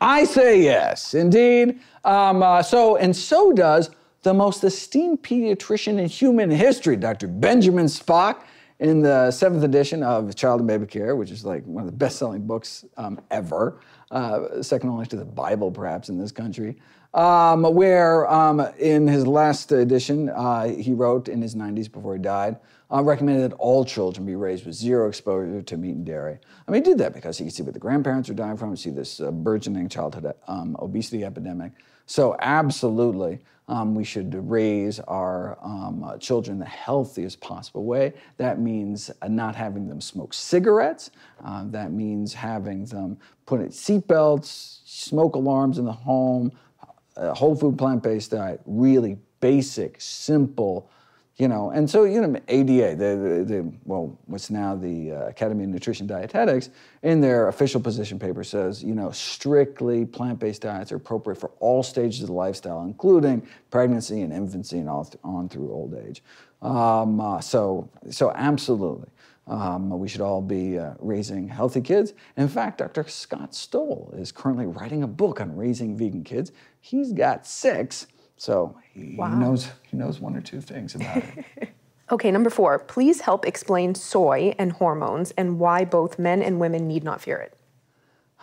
I 0.00 0.24
say 0.24 0.62
yes, 0.62 1.14
indeed. 1.14 1.80
Um, 2.04 2.42
uh, 2.42 2.62
so, 2.62 2.96
and 2.96 3.14
so 3.14 3.52
does 3.52 3.90
the 4.22 4.34
most 4.34 4.64
esteemed 4.64 5.22
pediatrician 5.22 5.98
in 5.98 6.06
human 6.06 6.50
history, 6.50 6.96
Dr. 6.96 7.28
Benjamin 7.28 7.86
Spock, 7.86 8.42
in 8.80 9.00
the 9.00 9.30
seventh 9.30 9.62
edition 9.62 10.02
of 10.02 10.34
Child 10.34 10.60
and 10.60 10.66
Baby 10.66 10.86
Care, 10.86 11.14
which 11.14 11.30
is 11.30 11.44
like 11.44 11.64
one 11.64 11.84
of 11.84 11.90
the 11.90 11.96
best 11.96 12.18
selling 12.18 12.44
books 12.46 12.84
um, 12.96 13.20
ever, 13.30 13.80
uh, 14.14 14.62
second 14.62 14.88
only 14.88 15.06
to 15.06 15.16
the 15.16 15.24
Bible, 15.24 15.70
perhaps, 15.70 16.08
in 16.08 16.18
this 16.18 16.32
country 16.32 16.76
um, 17.14 17.62
where 17.62 18.30
um, 18.30 18.60
in 18.78 19.06
his 19.06 19.26
last 19.26 19.70
edition, 19.72 20.28
uh, 20.30 20.64
he 20.64 20.92
wrote 20.92 21.28
in 21.28 21.40
his 21.40 21.54
90s 21.54 21.90
before 21.90 22.14
he 22.14 22.20
died, 22.20 22.56
uh, 22.92 23.02
recommended 23.02 23.50
that 23.50 23.56
all 23.56 23.84
children 23.84 24.26
be 24.26 24.34
raised 24.34 24.66
with 24.66 24.74
zero 24.74 25.08
exposure 25.08 25.62
to 25.62 25.76
meat 25.76 25.94
and 25.94 26.04
dairy. 26.04 26.38
I 26.66 26.70
mean, 26.70 26.84
he 26.84 26.90
did 26.90 26.98
that 26.98 27.14
because 27.14 27.38
he 27.38 27.44
could 27.44 27.54
see 27.54 27.62
what 27.62 27.72
the 27.72 27.80
grandparents 27.80 28.28
are 28.28 28.34
dying 28.34 28.56
from, 28.56 28.70
he 28.70 28.76
see 28.76 28.90
this 28.90 29.20
uh, 29.20 29.30
burgeoning 29.30 29.88
childhood 29.88 30.34
um, 30.48 30.76
obesity 30.80 31.24
epidemic. 31.24 31.72
So, 32.06 32.36
absolutely, 32.40 33.40
um, 33.66 33.94
we 33.94 34.04
should 34.04 34.34
raise 34.50 35.00
our 35.00 35.56
um, 35.62 36.04
uh, 36.04 36.18
children 36.18 36.58
the 36.58 36.66
healthiest 36.66 37.40
possible 37.40 37.84
way. 37.84 38.12
That 38.36 38.60
means 38.60 39.10
uh, 39.22 39.28
not 39.28 39.54
having 39.54 39.88
them 39.88 40.02
smoke 40.02 40.34
cigarettes. 40.34 41.10
That 41.42 41.92
means 41.92 42.34
having 42.34 42.84
them 42.84 43.18
putting 43.46 43.68
seatbelts, 43.68 44.80
smoke 44.84 45.34
alarms 45.34 45.78
in 45.78 45.84
the 45.84 45.92
home, 45.92 46.52
a 47.16 47.34
whole 47.34 47.54
food 47.54 47.78
plant-based 47.78 48.30
diet, 48.30 48.60
really 48.66 49.18
basic, 49.40 50.00
simple, 50.00 50.90
you 51.36 51.48
know. 51.48 51.70
And 51.70 51.88
so, 51.88 52.04
you 52.04 52.20
know, 52.20 52.40
ADA, 52.48 52.96
the, 52.96 53.16
the, 53.16 53.44
the 53.44 53.72
well, 53.84 54.18
what's 54.26 54.50
now 54.50 54.74
the 54.74 55.12
uh, 55.12 55.26
Academy 55.26 55.64
of 55.64 55.70
Nutrition 55.70 56.06
Dietetics, 56.06 56.70
in 57.02 57.20
their 57.20 57.48
official 57.48 57.80
position 57.80 58.18
paper 58.18 58.44
says, 58.44 58.82
you 58.82 58.94
know, 58.94 59.10
strictly 59.10 60.04
plant-based 60.06 60.62
diets 60.62 60.92
are 60.92 60.96
appropriate 60.96 61.36
for 61.36 61.50
all 61.60 61.82
stages 61.82 62.22
of 62.22 62.28
the 62.28 62.32
lifestyle, 62.32 62.82
including 62.82 63.46
pregnancy 63.70 64.22
and 64.22 64.32
infancy 64.32 64.78
and 64.78 64.88
all 64.88 65.04
th- 65.04 65.18
on 65.22 65.48
through 65.48 65.70
old 65.72 65.94
age. 66.06 66.22
Um, 66.62 67.20
uh, 67.20 67.40
so, 67.40 67.90
so 68.10 68.32
absolutely. 68.34 69.08
Um, 69.46 69.90
we 69.98 70.08
should 70.08 70.22
all 70.22 70.40
be 70.40 70.78
uh, 70.78 70.94
raising 71.00 71.48
healthy 71.48 71.82
kids. 71.82 72.14
In 72.36 72.48
fact, 72.48 72.78
Dr. 72.78 73.04
Scott 73.08 73.54
Stoll 73.54 74.14
is 74.16 74.32
currently 74.32 74.66
writing 74.66 75.02
a 75.02 75.06
book 75.06 75.40
on 75.40 75.54
raising 75.54 75.96
vegan 75.96 76.24
kids. 76.24 76.50
He's 76.80 77.12
got 77.12 77.46
six, 77.46 78.06
so 78.36 78.76
he, 78.92 79.16
wow. 79.16 79.34
knows 79.34 79.68
he 79.90 79.96
knows 79.96 80.18
one 80.18 80.34
or 80.34 80.40
two 80.40 80.62
things 80.62 80.94
about 80.94 81.18
it. 81.18 81.68
okay, 82.10 82.30
number 82.30 82.48
four. 82.48 82.78
Please 82.78 83.20
help 83.20 83.46
explain 83.46 83.94
soy 83.94 84.54
and 84.58 84.72
hormones 84.72 85.32
and 85.32 85.58
why 85.58 85.84
both 85.84 86.18
men 86.18 86.42
and 86.42 86.58
women 86.58 86.88
need 86.88 87.04
not 87.04 87.20
fear 87.20 87.36
it. 87.36 87.54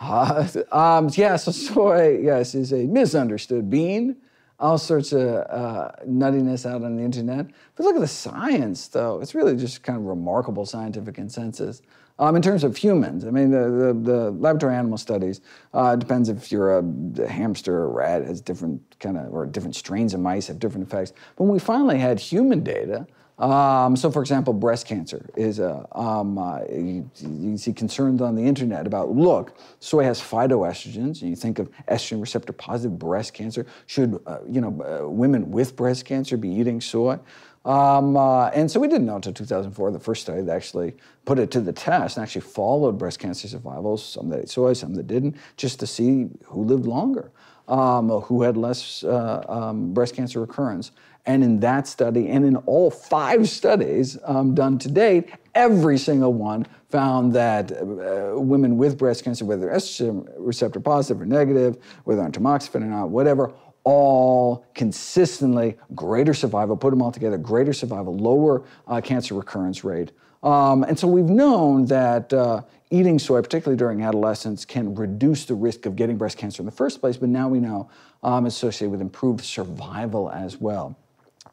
Uh, 0.00 0.46
um, 0.72 1.10
yeah, 1.14 1.34
so 1.34 1.50
soy, 1.50 2.20
yes, 2.22 2.54
is 2.54 2.72
a 2.72 2.86
misunderstood 2.86 3.68
bean 3.68 4.16
all 4.62 4.78
sorts 4.78 5.12
of 5.12 5.28
uh, 5.28 5.90
nuttiness 6.08 6.64
out 6.64 6.82
on 6.82 6.96
the 6.96 7.02
internet. 7.02 7.48
But 7.74 7.84
look 7.84 7.96
at 7.96 8.00
the 8.00 8.06
science, 8.06 8.86
though. 8.86 9.20
It's 9.20 9.34
really 9.34 9.56
just 9.56 9.82
kind 9.82 9.98
of 9.98 10.04
remarkable 10.04 10.64
scientific 10.64 11.16
consensus. 11.16 11.82
Um, 12.20 12.36
in 12.36 12.42
terms 12.42 12.62
of 12.62 12.76
humans, 12.76 13.26
I 13.26 13.30
mean, 13.30 13.50
the, 13.50 13.92
the, 13.92 14.12
the 14.12 14.30
laboratory 14.30 14.76
animal 14.76 14.98
studies 14.98 15.40
uh, 15.74 15.96
depends 15.96 16.28
if 16.28 16.52
you're 16.52 16.78
a, 16.78 16.84
a, 17.18 17.26
hamster 17.26 17.78
or 17.78 17.84
a 17.86 17.88
rat 17.88 18.24
has 18.24 18.40
different 18.40 18.80
kind 19.00 19.16
of 19.16 19.32
or 19.34 19.46
different 19.46 19.74
strains 19.74 20.14
of 20.14 20.20
mice 20.20 20.46
have 20.46 20.60
different 20.60 20.86
effects. 20.86 21.12
But 21.36 21.44
when 21.44 21.52
we 21.52 21.58
finally 21.58 21.98
had 21.98 22.20
human 22.20 22.62
data, 22.62 23.08
um, 23.42 23.96
so, 23.96 24.08
for 24.08 24.20
example, 24.22 24.52
breast 24.52 24.86
cancer 24.86 25.28
is 25.36 25.58
a, 25.58 25.84
um, 25.98 26.38
uh, 26.38 26.60
you, 26.70 27.10
you, 27.16 27.56
see 27.56 27.72
concerns 27.72 28.22
on 28.22 28.36
the 28.36 28.42
internet 28.42 28.86
about 28.86 29.10
look, 29.10 29.56
soy 29.80 30.04
has 30.04 30.20
phytoestrogens, 30.20 31.22
and 31.22 31.30
you 31.30 31.34
think 31.34 31.58
of 31.58 31.68
estrogen 31.90 32.20
receptor 32.20 32.52
positive 32.52 33.00
breast 33.00 33.34
cancer. 33.34 33.66
Should 33.86 34.22
uh, 34.26 34.38
you 34.48 34.60
know 34.60 34.80
uh, 34.80 35.08
women 35.08 35.50
with 35.50 35.74
breast 35.74 36.04
cancer 36.04 36.36
be 36.36 36.50
eating 36.50 36.80
soy? 36.80 37.18
Um, 37.64 38.16
uh, 38.16 38.46
and 38.48 38.70
so 38.70 38.78
we 38.78 38.86
didn't 38.86 39.06
know 39.06 39.16
until 39.16 39.32
2004, 39.32 39.90
the 39.90 39.98
first 39.98 40.22
study 40.22 40.42
that 40.42 40.54
actually 40.54 40.94
put 41.24 41.40
it 41.40 41.50
to 41.52 41.60
the 41.60 41.72
test 41.72 42.16
and 42.16 42.22
actually 42.22 42.42
followed 42.42 42.96
breast 42.96 43.18
cancer 43.18 43.48
survival, 43.48 43.96
some 43.96 44.28
that 44.28 44.40
ate 44.40 44.50
soy, 44.50 44.72
some 44.72 44.94
that 44.94 45.08
didn't, 45.08 45.36
just 45.56 45.80
to 45.80 45.86
see 45.86 46.28
who 46.44 46.62
lived 46.62 46.86
longer, 46.86 47.32
um, 47.66 48.08
who 48.08 48.42
had 48.42 48.56
less 48.56 49.02
uh, 49.02 49.44
um, 49.48 49.92
breast 49.92 50.14
cancer 50.14 50.40
recurrence. 50.40 50.92
And 51.24 51.44
in 51.44 51.60
that 51.60 51.86
study, 51.86 52.28
and 52.28 52.44
in 52.44 52.56
all 52.56 52.90
five 52.90 53.48
studies 53.48 54.18
um, 54.24 54.54
done 54.54 54.78
to 54.78 54.90
date, 54.90 55.30
every 55.54 55.96
single 55.96 56.32
one 56.32 56.66
found 56.90 57.32
that 57.34 57.70
uh, 57.72 58.38
women 58.40 58.76
with 58.76 58.98
breast 58.98 59.22
cancer, 59.22 59.44
whether 59.44 59.68
estrogen 59.68 60.26
receptor 60.36 60.80
positive 60.80 61.22
or 61.22 61.26
negative, 61.26 61.78
whether 62.04 62.22
on 62.22 62.32
tamoxifen 62.32 62.82
or 62.82 62.86
not, 62.86 63.10
whatever, 63.10 63.52
all 63.84 64.66
consistently 64.74 65.76
greater 65.94 66.34
survival, 66.34 66.76
put 66.76 66.90
them 66.90 67.02
all 67.02 67.12
together, 67.12 67.38
greater 67.38 67.72
survival, 67.72 68.16
lower 68.16 68.64
uh, 68.86 69.00
cancer 69.00 69.34
recurrence 69.34 69.84
rate. 69.84 70.12
Um, 70.42 70.82
and 70.82 70.98
so 70.98 71.06
we've 71.06 71.24
known 71.24 71.86
that 71.86 72.32
uh, 72.32 72.62
eating 72.90 73.18
soy, 73.18 73.40
particularly 73.42 73.78
during 73.78 74.02
adolescence, 74.02 74.64
can 74.64 74.94
reduce 74.94 75.44
the 75.44 75.54
risk 75.54 75.86
of 75.86 75.94
getting 75.94 76.16
breast 76.16 76.36
cancer 76.36 76.62
in 76.62 76.66
the 76.66 76.72
first 76.72 77.00
place, 77.00 77.16
but 77.16 77.28
now 77.28 77.48
we 77.48 77.60
know 77.60 77.88
um, 78.22 78.46
associated 78.46 78.90
with 78.90 79.00
improved 79.00 79.44
survival 79.44 80.30
as 80.30 80.56
well. 80.60 80.96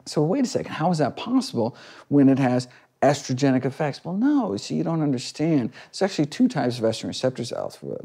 So 0.09 0.23
wait 0.23 0.43
a 0.43 0.47
second, 0.47 0.71
how 0.71 0.91
is 0.91 0.97
that 0.97 1.15
possible 1.15 1.75
when 2.07 2.29
it 2.29 2.39
has 2.39 2.67
estrogenic 3.01 3.65
effects? 3.65 4.03
Well, 4.03 4.15
no, 4.15 4.57
see, 4.57 4.75
you 4.75 4.83
don't 4.83 5.01
understand. 5.01 5.71
There's 5.85 6.01
actually 6.01 6.25
two 6.25 6.47
types 6.47 6.79
of 6.79 6.83
estrogen 6.83 7.07
receptors, 7.07 7.53
alpha, 7.53 7.97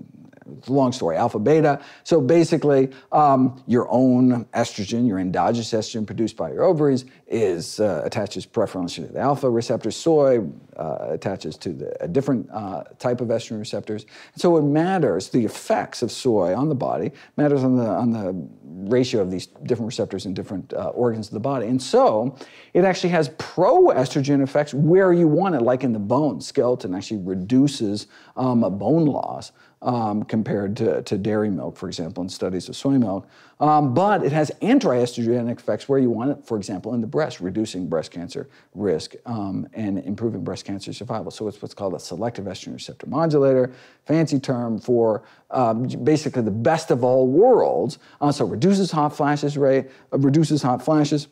It's 0.58 0.68
a 0.68 0.72
long 0.72 0.92
story, 0.92 1.16
alpha 1.16 1.38
beta. 1.38 1.80
So 2.04 2.20
basically, 2.20 2.90
um, 3.10 3.60
your 3.66 3.88
own 3.90 4.44
estrogen, 4.46 5.08
your 5.08 5.18
endogenous 5.18 5.72
estrogen 5.72 6.06
produced 6.06 6.36
by 6.36 6.52
your 6.52 6.62
ovaries, 6.62 7.06
is 7.26 7.80
uh, 7.80 8.02
attaches 8.04 8.46
preferentially 8.46 9.08
to 9.08 9.12
the 9.12 9.20
alpha 9.20 9.50
receptor. 9.50 9.90
Soy 9.90 10.44
uh, 10.76 11.08
attaches 11.10 11.56
to 11.58 11.70
the, 11.70 12.04
a 12.04 12.06
different 12.06 12.48
uh, 12.52 12.84
type 12.98 13.20
of 13.20 13.28
estrogen 13.28 13.58
receptors. 13.58 14.04
And 14.34 14.40
so 14.40 14.56
it 14.58 14.62
matters, 14.62 15.30
the 15.30 15.44
effects 15.44 16.02
of 16.02 16.12
soy 16.12 16.54
on 16.54 16.68
the 16.68 16.74
body 16.74 17.10
matters 17.36 17.64
on 17.64 17.76
the, 17.76 17.86
on 17.86 18.12
the 18.12 18.32
ratio 18.74 19.20
of 19.20 19.30
these 19.30 19.46
different 19.46 19.86
receptors 19.86 20.26
in 20.26 20.34
different 20.34 20.72
uh, 20.74 20.88
organs 20.88 21.28
of 21.28 21.34
the 21.34 21.40
body. 21.40 21.66
And 21.66 21.80
so 21.80 22.36
it 22.72 22.84
actually 22.84 23.10
has 23.10 23.30
pro-estrogen 23.38 24.42
effects 24.42 24.74
where 24.74 25.12
you 25.12 25.28
want 25.28 25.54
it, 25.54 25.62
like 25.62 25.84
in 25.84 25.92
the 25.92 25.98
bone. 25.98 26.40
Skeleton 26.40 26.94
actually 26.94 27.20
reduces 27.20 28.08
um, 28.36 28.60
bone 28.78 29.06
loss 29.06 29.52
um, 29.84 30.24
compared 30.24 30.76
to, 30.78 31.02
to 31.02 31.18
dairy 31.18 31.50
milk, 31.50 31.76
for 31.76 31.88
example, 31.88 32.22
in 32.22 32.28
studies 32.28 32.68
of 32.68 32.74
soy 32.74 32.98
milk. 32.98 33.28
Um, 33.60 33.94
but 33.94 34.24
it 34.24 34.32
has 34.32 34.50
anti-estrogenic 34.62 35.58
effects 35.58 35.88
where 35.88 35.98
you 35.98 36.10
want 36.10 36.30
it, 36.30 36.44
for 36.44 36.56
example, 36.56 36.94
in 36.94 37.00
the 37.00 37.06
breast, 37.06 37.38
reducing 37.38 37.86
breast 37.86 38.10
cancer 38.10 38.48
risk 38.74 39.14
um, 39.26 39.68
and 39.74 39.98
improving 39.98 40.42
breast 40.42 40.64
cancer 40.64 40.92
survival. 40.92 41.30
So 41.30 41.46
it's 41.46 41.60
what's 41.60 41.74
called 41.74 41.94
a 41.94 42.00
selective 42.00 42.46
estrogen 42.46 42.72
receptor 42.72 43.06
modulator, 43.06 43.72
fancy 44.06 44.40
term 44.40 44.80
for 44.80 45.22
um, 45.50 45.86
basically 46.02 46.42
the 46.42 46.50
best 46.50 46.90
of 46.90 47.04
all 47.04 47.28
worlds. 47.28 47.98
Uh, 48.20 48.32
so 48.32 48.44
reduces 48.46 48.90
hot 48.90 49.14
flashes 49.14 49.56
rate, 49.56 49.90
uh, 50.12 50.18
reduces 50.18 50.62
hot 50.62 50.82
flashes, 50.82 51.28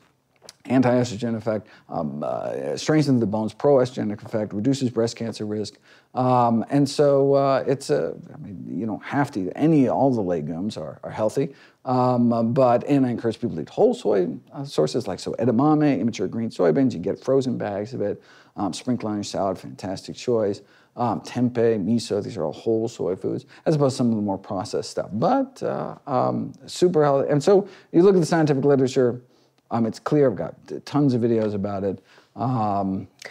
anti-estrogen 0.66 1.36
effect, 1.36 1.66
um, 1.88 2.22
uh, 2.24 2.76
strengthens 2.76 3.18
the 3.18 3.26
bones, 3.26 3.52
pro-estrogenic 3.52 4.22
effect, 4.24 4.52
reduces 4.52 4.90
breast 4.90 5.16
cancer 5.16 5.44
risk. 5.44 5.78
Um, 6.14 6.64
and 6.68 6.88
so 6.88 7.34
uh, 7.34 7.64
it's 7.66 7.88
a, 7.90 8.14
I 8.34 8.36
mean, 8.36 8.66
you 8.68 8.84
don't 8.84 9.02
have 9.02 9.30
to 9.32 9.40
eat 9.40 9.52
any, 9.56 9.88
all 9.88 10.12
the 10.12 10.20
legumes 10.20 10.76
are, 10.76 11.00
are 11.02 11.10
healthy. 11.10 11.54
Um, 11.84 12.52
but, 12.52 12.84
and 12.84 13.06
I 13.06 13.10
encourage 13.10 13.40
people 13.40 13.56
to 13.56 13.62
eat 13.62 13.68
whole 13.70 13.94
soy 13.94 14.28
uh, 14.52 14.64
sources 14.64 15.06
like 15.06 15.20
so 15.20 15.32
edamame, 15.38 15.98
immature 15.98 16.28
green 16.28 16.50
soybeans, 16.50 16.92
you 16.92 16.98
get 16.98 17.18
frozen 17.18 17.56
bags 17.56 17.94
of 17.94 18.02
it, 18.02 18.22
um, 18.56 18.72
sprinkle 18.72 19.08
on 19.08 19.16
your 19.16 19.24
salad, 19.24 19.58
fantastic 19.58 20.14
choice. 20.16 20.60
Um, 20.94 21.22
tempeh, 21.22 21.82
miso, 21.82 22.22
these 22.22 22.36
are 22.36 22.44
all 22.44 22.52
whole 22.52 22.86
soy 22.86 23.16
foods, 23.16 23.46
as 23.64 23.74
opposed 23.74 23.94
to 23.94 23.96
some 23.96 24.10
of 24.10 24.16
the 24.16 24.22
more 24.22 24.36
processed 24.36 24.90
stuff. 24.90 25.08
But 25.14 25.62
uh, 25.62 25.96
um, 26.06 26.52
super 26.66 27.02
healthy. 27.02 27.30
And 27.30 27.42
so 27.42 27.66
you 27.92 28.02
look 28.02 28.14
at 28.14 28.20
the 28.20 28.26
scientific 28.26 28.64
literature, 28.64 29.22
um, 29.70 29.86
it's 29.86 29.98
clear. 29.98 30.30
I've 30.30 30.36
got 30.36 30.54
tons 30.84 31.14
of 31.14 31.22
videos 31.22 31.54
about 31.54 31.82
it. 31.84 32.04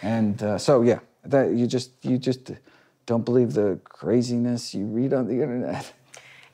And 0.02 0.42
uh, 0.42 0.58
so, 0.58 0.82
yeah, 0.82 0.98
that 1.24 1.52
you 1.52 1.68
just 1.68 1.92
you 2.02 2.18
just 2.18 2.50
don't 3.06 3.24
believe 3.24 3.52
the 3.52 3.78
craziness 3.84 4.74
you 4.74 4.86
read 4.86 5.12
on 5.12 5.26
the 5.26 5.42
internet. 5.42 5.92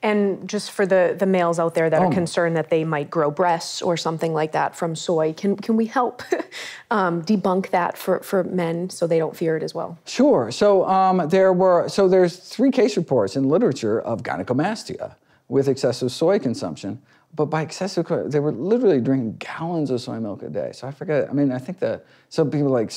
And 0.00 0.49
just 0.49 0.71
for 0.71 0.87
the, 0.87 1.17
the 1.19 1.26
males 1.26 1.59
out 1.59 1.75
there 1.75 1.90
that 1.90 2.00
oh. 2.00 2.07
are 2.07 2.12
concerned 2.12 2.57
that 2.57 2.71
they 2.71 2.85
might 2.85 3.11
grow 3.11 3.33
breasts 3.33 3.83
or 3.83 3.97
something 3.97 4.33
like 4.33 4.52
that 4.52 4.76
from 4.76 4.95
soy, 4.95 5.33
can, 5.33 5.57
can 5.57 5.76
we 5.76 5.87
help 5.87 6.23
um, 6.90 7.23
debunk 7.23 7.71
that 7.71 7.99
for, 7.99 8.21
for 8.21 8.45
men 8.45 8.90
so 8.90 9.09
they 9.09 9.19
don't 9.19 9.37
fear 9.37 9.57
it 9.57 9.62
as 9.64 9.75
well? 9.75 9.99
Sure. 10.07 10.52
So 10.52 10.87
um, 10.87 11.28
there 11.28 11.52
were 11.52 11.88
so 11.88 12.09
there's 12.09 12.37
three 12.37 12.71
case 12.71 12.97
reports 12.97 13.35
in 13.35 13.49
literature 13.49 14.00
of 14.00 14.23
gynecomastia 14.23 15.17
with 15.49 15.67
excessive 15.67 16.12
soy 16.12 16.38
consumption 16.38 17.02
but 17.35 17.47
by 17.47 17.62
excessive, 17.62 18.07
they 18.26 18.40
were 18.40 18.52
literally 18.52 19.00
drinking 19.00 19.37
gallons 19.37 19.90
of 19.90 20.00
soy 20.00 20.19
milk 20.19 20.43
a 20.43 20.49
day. 20.49 20.71
So 20.73 20.88
I 20.88 20.90
forget. 20.90 21.28
I 21.28 21.33
mean, 21.33 21.52
I 21.52 21.59
think 21.59 21.78
that 21.81 22.05
some 22.31 22.50
people 22.50 22.69
like 22.69 22.90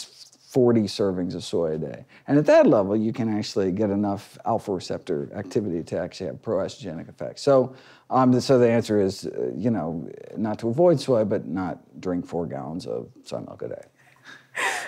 40 0.52 0.82
servings 0.82 1.34
of 1.34 1.46
soy 1.46 1.76
a 1.76 1.78
day. 1.78 2.04
And 2.28 2.38
at 2.38 2.46
that 2.48 2.68
level, 2.68 2.94
you 2.94 3.14
can 3.14 3.30
actually 3.30 3.72
get 3.72 3.90
enough 3.90 4.38
alpha 4.44 4.74
receptor 4.74 5.30
activity 5.34 5.82
to 5.84 5.98
actually 5.98 6.28
have 6.28 6.42
proestrogenic 6.42 7.08
effects. 7.08 7.42
So, 7.42 7.74
um, 8.10 8.38
so 8.42 8.60
the 8.60 8.70
answer 8.70 9.00
is, 9.00 9.28
uh, 9.28 9.52
you 9.56 9.72
know, 9.72 10.10
not 10.36 10.60
to 10.60 10.68
avoid 10.68 11.00
soy, 11.00 11.24
but 11.24 11.48
not 11.48 11.80
drink 12.02 12.28
four 12.28 12.46
gallons 12.48 12.86
of 12.86 13.08
soy 13.24 13.40
milk 13.40 13.62
a 13.62 13.70
day. 13.70 13.82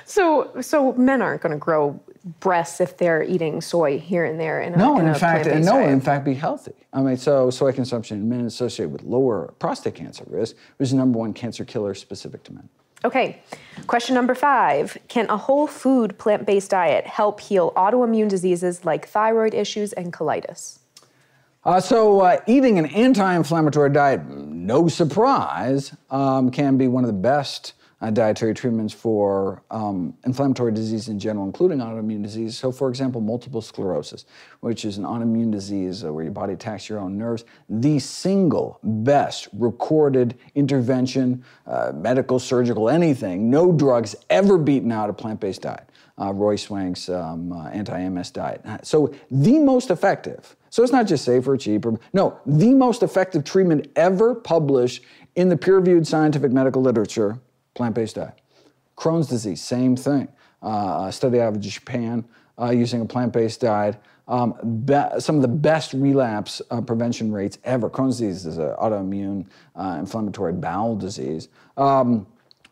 So, 0.06 0.52
so 0.60 0.92
men 0.94 1.22
aren't 1.22 1.42
going 1.42 1.54
to 1.54 1.58
grow 1.58 1.98
breasts 2.42 2.82
if 2.82 2.98
they're 2.98 3.24
eating 3.24 3.62
soy 3.62 3.98
here 3.98 4.26
and 4.26 4.38
there. 4.38 4.62
In 4.62 4.74
a, 4.74 4.78
no, 4.78 5.00
in, 5.00 5.08
in 5.08 5.16
fact, 5.16 5.48
and 5.48 5.64
no, 5.64 5.80
in 5.80 6.02
fact, 6.02 6.26
be 6.26 6.34
healthy. 6.34 6.74
I 6.92 7.02
mean, 7.02 7.16
so 7.16 7.50
soy 7.50 7.72
consumption 7.72 8.18
in 8.18 8.28
men 8.28 8.42
is 8.42 8.54
associated 8.54 8.92
with 8.92 9.04
lower 9.04 9.54
prostate 9.60 9.96
cancer 9.96 10.26
risk, 10.28 10.58
which 10.76 10.88
is 10.88 10.92
the 10.92 10.98
number 10.98 11.20
one 11.20 11.34
cancer 11.34 11.64
killer 11.64 11.94
specific 11.94 12.44
to 12.44 12.54
men. 12.54 12.68
Okay, 13.06 13.42
question 13.86 14.16
number 14.16 14.34
five 14.34 14.98
Can 15.08 15.30
a 15.30 15.38
whole 15.38 15.68
food 15.68 16.18
plant 16.18 16.46
based 16.46 16.72
diet 16.72 17.06
help 17.06 17.42
heal 17.42 17.72
autoimmune 17.76 18.30
diseases 18.30 18.86
like 18.86 19.08
thyroid 19.08 19.54
issues 19.54 19.94
and 19.94 20.14
colitis? 20.14 20.80
Uh, 21.66 21.80
so, 21.80 22.20
uh, 22.22 22.40
eating 22.46 22.78
an 22.78 22.86
anti 22.88 23.36
inflammatory 23.36 23.90
diet, 23.90 24.26
no 24.28 24.88
surprise, 24.88 25.96
um, 26.12 26.52
can 26.52 26.78
be 26.78 26.88
one 26.88 27.04
of 27.04 27.08
the 27.08 27.14
best 27.14 27.74
uh, 28.04 28.10
dietary 28.10 28.54
treatments 28.54 28.94
for 28.94 29.64
um, 29.72 30.14
inflammatory 30.26 30.74
disease 30.74 31.08
in 31.08 31.18
general, 31.18 31.46
including 31.46 31.78
autoimmune 31.78 32.22
disease. 32.22 32.58
So, 32.58 32.70
for 32.70 32.90
example, 32.90 33.22
multiple 33.22 33.62
sclerosis, 33.62 34.26
which 34.60 34.84
is 34.84 34.98
an 34.98 35.06
autoimmune 35.06 35.52
disease 35.52 36.04
uh, 36.04 36.12
where 36.12 36.26
your 36.26 36.34
body 36.34 36.52
attacks 36.52 36.90
your 36.90 37.00
own 37.00 37.18
nerves, 37.18 37.46
the 37.70 38.00
single 38.00 38.78
best 38.84 39.48
recorded 39.54 40.38
intervention, 40.54 41.46
uh, 41.66 41.94
medical, 41.96 42.40
surgical, 42.40 42.90
anything, 42.90 43.50
no 43.50 43.72
drugs 43.72 44.18
ever 44.30 44.58
beaten 44.58 44.92
out 44.92 45.10
a 45.10 45.14
plant 45.14 45.40
based 45.40 45.62
diet. 45.62 45.90
Uh, 46.20 46.34
Roy 46.34 46.58
Swank's 46.58 47.08
um, 47.08 47.54
uh, 47.54 47.70
anti 47.70 48.10
MS 48.10 48.32
diet. 48.32 48.62
So, 48.86 49.14
the 49.32 49.60
most 49.60 49.90
effective. 49.92 50.58
So, 50.70 50.84
it's 50.84 50.92
not 50.92 51.08
just 51.08 51.24
safer, 51.24 51.56
cheaper. 51.56 51.98
No, 52.12 52.38
the 52.46 52.74
most 52.74 53.02
effective 53.02 53.46
treatment 53.46 53.88
ever 53.96 54.36
published 54.36 55.04
in 55.36 55.48
the 55.48 55.56
peer 55.56 55.78
reviewed 55.78 56.06
scientific 56.06 56.52
medical 56.52 56.82
literature 56.82 57.40
plant 57.74 57.96
based 57.96 58.16
diet. 58.16 58.40
Crohn's 58.98 59.28
disease, 59.28 59.62
same 59.62 59.96
thing. 59.96 60.28
Uh, 60.62 61.06
a 61.08 61.12
study 61.12 61.42
out 61.42 61.54
of 61.54 61.60
Japan 61.60 62.24
uh, 62.60 62.70
using 62.70 63.02
a 63.02 63.06
plant 63.06 63.34
based 63.34 63.62
diet. 63.62 63.98
Um, 64.28 64.54
be- 64.86 65.20
some 65.20 65.36
of 65.36 65.42
the 65.42 65.48
best 65.50 65.94
relapse 65.94 66.62
uh, 66.72 66.80
prevention 66.80 67.32
rates 67.32 67.58
ever. 67.66 67.90
Crohn's 67.90 68.20
disease 68.20 68.46
is 68.46 68.58
an 68.58 68.74
autoimmune 68.76 69.46
uh, 69.76 69.98
inflammatory 70.00 70.54
bowel 70.54 70.96
disease. 70.96 71.50
Um, 71.76 72.28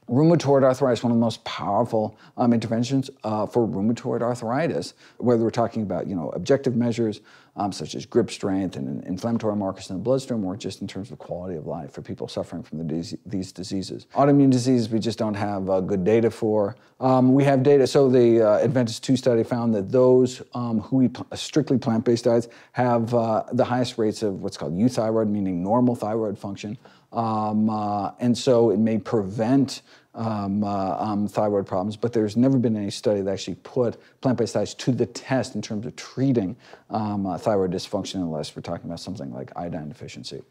Rheumatoid 0.10 0.64
arthritis, 0.64 1.04
one 1.04 1.12
of 1.12 1.18
the 1.18 1.22
most 1.22 1.42
powerful 1.46 2.18
um, 2.36 2.52
interventions 2.52 3.10
uh, 3.24 3.46
for 3.46 3.66
rheumatoid 3.66 4.22
arthritis, 4.22 4.94
whether 5.20 5.42
we're 5.42 5.52
talking 5.52 5.84
about 5.84 6.06
you 6.06 6.16
know 6.16 6.32
objective 6.32 6.76
measures 6.76 7.22
um, 7.56 7.72
such 7.72 7.96
as 7.96 8.06
grip 8.06 8.32
strength 8.32 8.76
and 8.76 9.04
inflammatory 9.04 9.56
markers 9.56 9.90
in 9.90 9.98
the 9.98 10.02
bloodstream, 10.02 10.44
or 10.46 10.56
just 10.56 10.82
in 10.82 10.88
terms 10.88 11.12
of 11.12 11.18
quality 11.20 11.56
of 11.56 11.68
life 11.68 11.92
for 11.92 12.02
people 12.02 12.28
suffering 12.28 12.64
from 12.64 12.86
the, 12.86 13.18
these 13.26 13.52
diseases. 13.52 14.08
Autoimmune 14.14 14.50
diseases, 14.50 14.90
we 14.90 15.00
just 15.00 15.20
don't 15.20 15.34
have 15.34 15.70
uh, 15.70 15.82
good 15.82 16.04
data 16.04 16.32
for. 16.32 16.76
Um, 17.00 17.34
we 17.34 17.44
have 17.44 17.64
data, 17.64 17.88
so 17.88 18.10
the 18.10 18.42
uh, 18.42 18.64
Adventist 18.64 19.04
2 19.04 19.18
study 19.18 19.44
found 19.44 19.74
that 19.74 19.92
those 19.92 20.42
um, 20.54 20.80
who 20.82 21.04
eat 21.04 21.18
strictly 21.34 21.78
plant-based 21.78 22.26
diets 22.26 22.48
have 22.74 23.14
uh, 23.14 23.44
the 23.54 23.66
highest 23.66 23.98
rates 23.98 24.24
of 24.24 24.42
what's 24.42 24.56
called 24.56 24.78
euthyroid, 24.78 25.28
meaning 25.28 25.64
normal 25.64 25.96
thyroid 25.96 26.38
function. 26.38 26.78
Um, 27.12 27.70
uh, 27.70 28.12
and 28.20 28.38
so 28.38 28.70
it 28.70 28.80
may 28.80 28.98
prevent 28.98 29.82
um, 30.14 30.64
uh, 30.64 30.96
um, 30.98 31.28
thyroid 31.28 31.66
problems, 31.66 31.96
but 31.96 32.12
there's 32.14 32.36
never 32.36 32.58
been 32.58 32.76
any 32.76 32.92
study 32.92 33.22
that 33.22 33.32
actually 33.32 33.56
put 33.64 33.98
plant-based 34.22 34.54
diets 34.54 34.74
to 34.74 34.92
the 34.92 35.06
test 35.06 35.56
in 35.56 35.62
terms 35.62 35.86
of 35.86 35.96
treating 35.96 36.56
um, 36.90 37.26
uh, 37.26 37.38
thyroid 37.38 37.72
dysfunction, 37.72 38.16
unless 38.16 38.56
we're 38.56 38.62
talking 38.62 38.86
about 38.86 39.00
something 39.00 39.32
like 39.34 39.52
iodine 39.56 39.88
deficiency. 39.88 40.42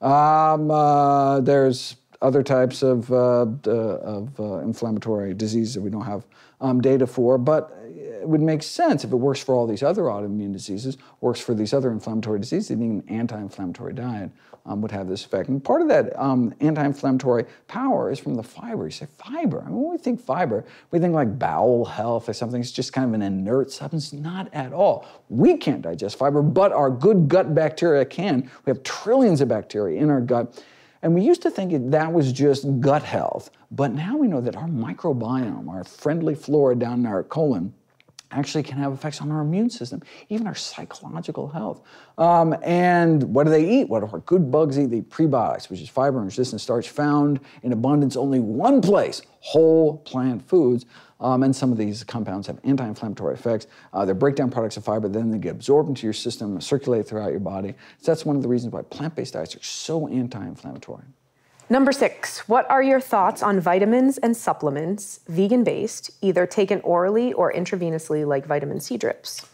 Um, 0.00 0.70
uh, 0.70 1.40
there's 1.40 1.96
other 2.22 2.42
types 2.42 2.82
of, 2.82 3.10
uh, 3.12 3.46
of 3.66 4.40
uh, 4.40 4.58
inflammatory 4.58 5.34
disease 5.34 5.74
that 5.74 5.80
we 5.80 5.90
don't 5.90 6.04
have 6.04 6.26
um, 6.60 6.80
data 6.80 7.06
for, 7.06 7.38
but 7.38 7.76
it 8.20 8.28
would 8.28 8.40
make 8.40 8.62
sense 8.62 9.04
if 9.04 9.12
it 9.12 9.16
works 9.16 9.42
for 9.42 9.54
all 9.54 9.66
these 9.66 9.82
other 9.82 10.02
autoimmune 10.02 10.52
diseases, 10.52 10.98
works 11.20 11.40
for 11.40 11.54
these 11.54 11.72
other 11.72 11.90
inflammatory 11.90 12.38
diseases, 12.38 12.70
even 12.70 13.02
an 13.02 13.04
anti-inflammatory 13.08 13.94
diet 13.94 14.30
um, 14.66 14.82
would 14.82 14.90
have 14.90 15.08
this 15.08 15.24
effect. 15.24 15.48
And 15.48 15.62
part 15.62 15.82
of 15.82 15.88
that 15.88 16.18
um, 16.18 16.54
anti-inflammatory 16.60 17.46
power 17.66 18.10
is 18.10 18.18
from 18.18 18.34
the 18.34 18.42
fiber. 18.42 18.84
You 18.84 18.90
say 18.90 19.06
fiber. 19.16 19.62
I 19.62 19.68
mean, 19.68 19.80
when 19.80 19.92
we 19.92 19.98
think 19.98 20.20
fiber, 20.20 20.64
we 20.90 20.98
think 20.98 21.14
like 21.14 21.38
bowel 21.38 21.86
health 21.86 22.28
or 22.28 22.34
something. 22.34 22.60
It's 22.60 22.70
just 22.70 22.92
kind 22.92 23.08
of 23.08 23.14
an 23.14 23.22
inert 23.22 23.70
substance. 23.70 24.12
Not 24.12 24.52
at 24.52 24.72
all. 24.72 25.06
We 25.28 25.56
can't 25.56 25.82
digest 25.82 26.18
fiber, 26.18 26.42
but 26.42 26.72
our 26.72 26.90
good 26.90 27.28
gut 27.28 27.54
bacteria 27.54 28.04
can. 28.04 28.50
We 28.64 28.70
have 28.70 28.82
trillions 28.82 29.40
of 29.40 29.48
bacteria 29.48 30.00
in 30.00 30.10
our 30.10 30.20
gut. 30.20 30.62
And 31.00 31.14
we 31.14 31.22
used 31.22 31.42
to 31.42 31.50
think 31.50 31.90
that 31.90 32.12
was 32.12 32.32
just 32.32 32.80
gut 32.80 33.04
health, 33.04 33.50
but 33.70 33.92
now 33.92 34.16
we 34.16 34.26
know 34.26 34.40
that 34.40 34.56
our 34.56 34.66
microbiome, 34.66 35.68
our 35.68 35.84
friendly 35.84 36.34
flora 36.34 36.74
down 36.74 37.00
in 37.00 37.06
our 37.06 37.22
colon, 37.22 37.72
actually 38.30 38.62
can 38.62 38.78
have 38.78 38.92
effects 38.92 39.20
on 39.20 39.30
our 39.30 39.40
immune 39.40 39.70
system, 39.70 40.02
even 40.28 40.46
our 40.46 40.54
psychological 40.54 41.48
health. 41.48 41.82
Um, 42.18 42.54
and 42.62 43.22
what 43.22 43.44
do 43.44 43.50
they 43.50 43.68
eat? 43.68 43.88
What 43.88 44.00
do 44.00 44.10
our 44.12 44.20
good 44.20 44.50
bugs 44.50 44.78
eat? 44.78 44.92
Eat 44.92 45.08
prebiotics, 45.10 45.70
which 45.70 45.80
is 45.80 45.88
fiber 45.88 46.18
and 46.18 46.26
resistant 46.26 46.60
starch 46.60 46.90
found 46.90 47.40
in 47.62 47.72
abundance 47.72 48.16
only 48.16 48.40
one 48.40 48.80
place, 48.80 49.22
whole 49.40 49.98
plant 49.98 50.46
foods. 50.46 50.84
Um, 51.20 51.42
and 51.42 51.54
some 51.54 51.72
of 51.72 51.78
these 51.78 52.04
compounds 52.04 52.46
have 52.46 52.60
anti-inflammatory 52.62 53.34
effects. 53.34 53.66
Uh, 53.92 54.04
they're 54.04 54.14
breakdown 54.14 54.50
products 54.50 54.76
of 54.76 54.84
fiber, 54.84 55.08
then 55.08 55.32
they 55.32 55.38
get 55.38 55.50
absorbed 55.50 55.88
into 55.88 56.06
your 56.06 56.12
system, 56.12 56.60
circulate 56.60 57.08
throughout 57.08 57.32
your 57.32 57.40
body. 57.40 57.74
So 57.98 58.12
that's 58.12 58.24
one 58.24 58.36
of 58.36 58.42
the 58.42 58.48
reasons 58.48 58.72
why 58.72 58.82
plant-based 58.82 59.32
diets 59.32 59.56
are 59.56 59.62
so 59.62 60.06
anti-inflammatory. 60.06 61.02
Number 61.70 61.92
six, 61.92 62.48
what 62.48 62.70
are 62.70 62.82
your 62.82 62.98
thoughts 62.98 63.42
on 63.42 63.60
vitamins 63.60 64.16
and 64.16 64.34
supplements, 64.34 65.20
vegan 65.28 65.64
based, 65.64 66.10
either 66.22 66.46
taken 66.46 66.80
orally 66.80 67.34
or 67.34 67.52
intravenously, 67.52 68.26
like 68.26 68.46
vitamin 68.46 68.80
C 68.80 68.96
drips? 68.96 69.46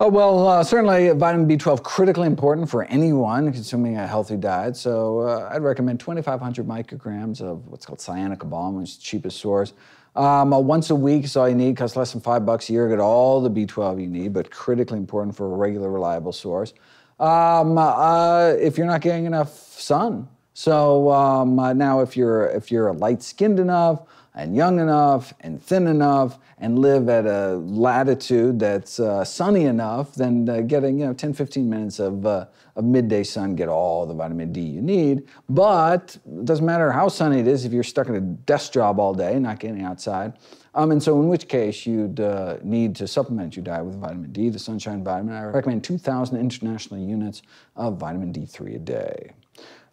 Oh, 0.00 0.08
well, 0.08 0.48
uh, 0.48 0.64
certainly 0.64 1.10
vitamin 1.10 1.46
B12 1.46 1.82
critically 1.82 2.26
important 2.26 2.70
for 2.70 2.84
anyone 2.84 3.52
consuming 3.52 3.98
a 3.98 4.06
healthy 4.06 4.38
diet. 4.38 4.76
So 4.76 5.20
uh, 5.20 5.50
I'd 5.52 5.62
recommend 5.62 6.00
2,500 6.00 6.66
micrograms 6.66 7.42
of 7.42 7.66
what's 7.68 7.84
called 7.84 7.98
cyanocobalamin, 7.98 8.80
which 8.80 8.90
is 8.90 8.96
the 8.96 9.02
cheapest 9.02 9.38
source. 9.38 9.74
Um, 10.14 10.54
uh, 10.54 10.58
once 10.58 10.88
a 10.88 10.94
week 10.94 11.24
is 11.24 11.36
all 11.36 11.46
you 11.46 11.54
need, 11.54 11.76
costs 11.76 11.96
less 11.96 12.12
than 12.12 12.22
five 12.22 12.46
bucks 12.46 12.70
a 12.70 12.72
year, 12.72 12.88
get 12.88 12.98
all 12.98 13.42
the 13.42 13.50
B12 13.50 14.00
you 14.00 14.06
need, 14.06 14.32
but 14.32 14.50
critically 14.50 14.96
important 14.96 15.36
for 15.36 15.46
a 15.46 15.56
regular, 15.56 15.90
reliable 15.90 16.32
source. 16.32 16.72
Um, 17.20 17.76
uh, 17.76 18.54
if 18.58 18.78
you're 18.78 18.86
not 18.86 19.02
getting 19.02 19.26
enough 19.26 19.50
sun, 19.78 20.28
so 20.56 21.12
um, 21.12 21.58
uh, 21.58 21.74
now, 21.74 22.00
if 22.00 22.16
you're 22.16 22.46
if 22.46 22.72
you're 22.72 22.90
light-skinned 22.94 23.60
enough 23.60 24.04
and 24.34 24.56
young 24.56 24.80
enough 24.80 25.34
and 25.40 25.62
thin 25.62 25.86
enough 25.86 26.38
and 26.56 26.78
live 26.78 27.10
at 27.10 27.26
a 27.26 27.56
latitude 27.56 28.58
that's 28.58 28.98
uh, 28.98 29.22
sunny 29.22 29.64
enough, 29.64 30.14
then 30.14 30.48
uh, 30.48 30.62
getting 30.62 30.98
you 30.98 31.04
know 31.04 31.12
10, 31.12 31.34
15 31.34 31.68
minutes 31.68 31.98
of, 31.98 32.24
uh, 32.24 32.46
of 32.74 32.84
midday 32.86 33.22
sun 33.22 33.54
get 33.54 33.68
all 33.68 34.06
the 34.06 34.14
vitamin 34.14 34.50
D 34.50 34.62
you 34.62 34.80
need. 34.80 35.28
But 35.50 36.16
it 36.24 36.46
doesn't 36.46 36.64
matter 36.64 36.90
how 36.90 37.08
sunny 37.08 37.40
it 37.40 37.46
is 37.46 37.66
if 37.66 37.72
you're 37.74 37.82
stuck 37.82 38.08
in 38.08 38.14
a 38.14 38.20
desk 38.22 38.72
job 38.72 38.98
all 38.98 39.12
day, 39.12 39.38
not 39.38 39.60
getting 39.60 39.82
outside. 39.82 40.38
Um, 40.74 40.90
and 40.90 41.02
so, 41.02 41.20
in 41.20 41.28
which 41.28 41.48
case, 41.48 41.84
you'd 41.84 42.18
uh, 42.18 42.56
need 42.62 42.96
to 42.96 43.06
supplement 43.06 43.56
your 43.56 43.64
diet 43.64 43.84
with 43.84 44.00
vitamin 44.00 44.32
D, 44.32 44.48
the 44.48 44.58
sunshine 44.58 45.04
vitamin. 45.04 45.34
I 45.34 45.44
recommend 45.44 45.84
2,000 45.84 46.40
international 46.40 46.98
units 46.98 47.42
of 47.76 47.98
vitamin 47.98 48.32
D3 48.32 48.76
a 48.76 48.78
day. 48.78 49.32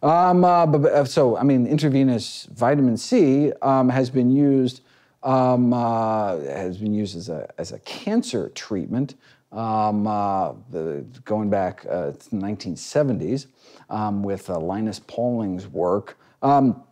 Um, 0.04 0.44
uh, 0.44 0.66
uh, 0.66 1.04
so, 1.06 1.34
I 1.38 1.44
mean, 1.44 1.66
intravenous 1.66 2.46
vitamin 2.52 2.98
C 2.98 3.52
um, 3.62 3.88
has 3.88 4.10
been 4.10 4.30
used 4.30 4.82
um, 5.22 5.72
uh, 5.72 6.36
has 6.40 6.76
been 6.76 6.92
used 6.92 7.16
as 7.16 7.30
a, 7.30 7.48
as 7.56 7.72
a 7.72 7.78
cancer 7.80 8.50
treatment 8.50 9.14
um, 9.50 10.06
uh, 10.06 10.52
the, 10.70 11.06
going 11.24 11.48
back 11.48 11.86
uh, 11.88 12.12
to 12.12 12.30
the 12.30 12.36
1970s 12.36 13.46
um, 13.88 14.22
with 14.22 14.50
uh, 14.50 14.58
Linus 14.58 14.98
Pauling's 14.98 15.66
work. 15.68 16.18
Um, 16.42 16.82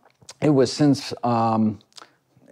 it 0.41 0.49
was 0.49 0.73
since 0.73 1.13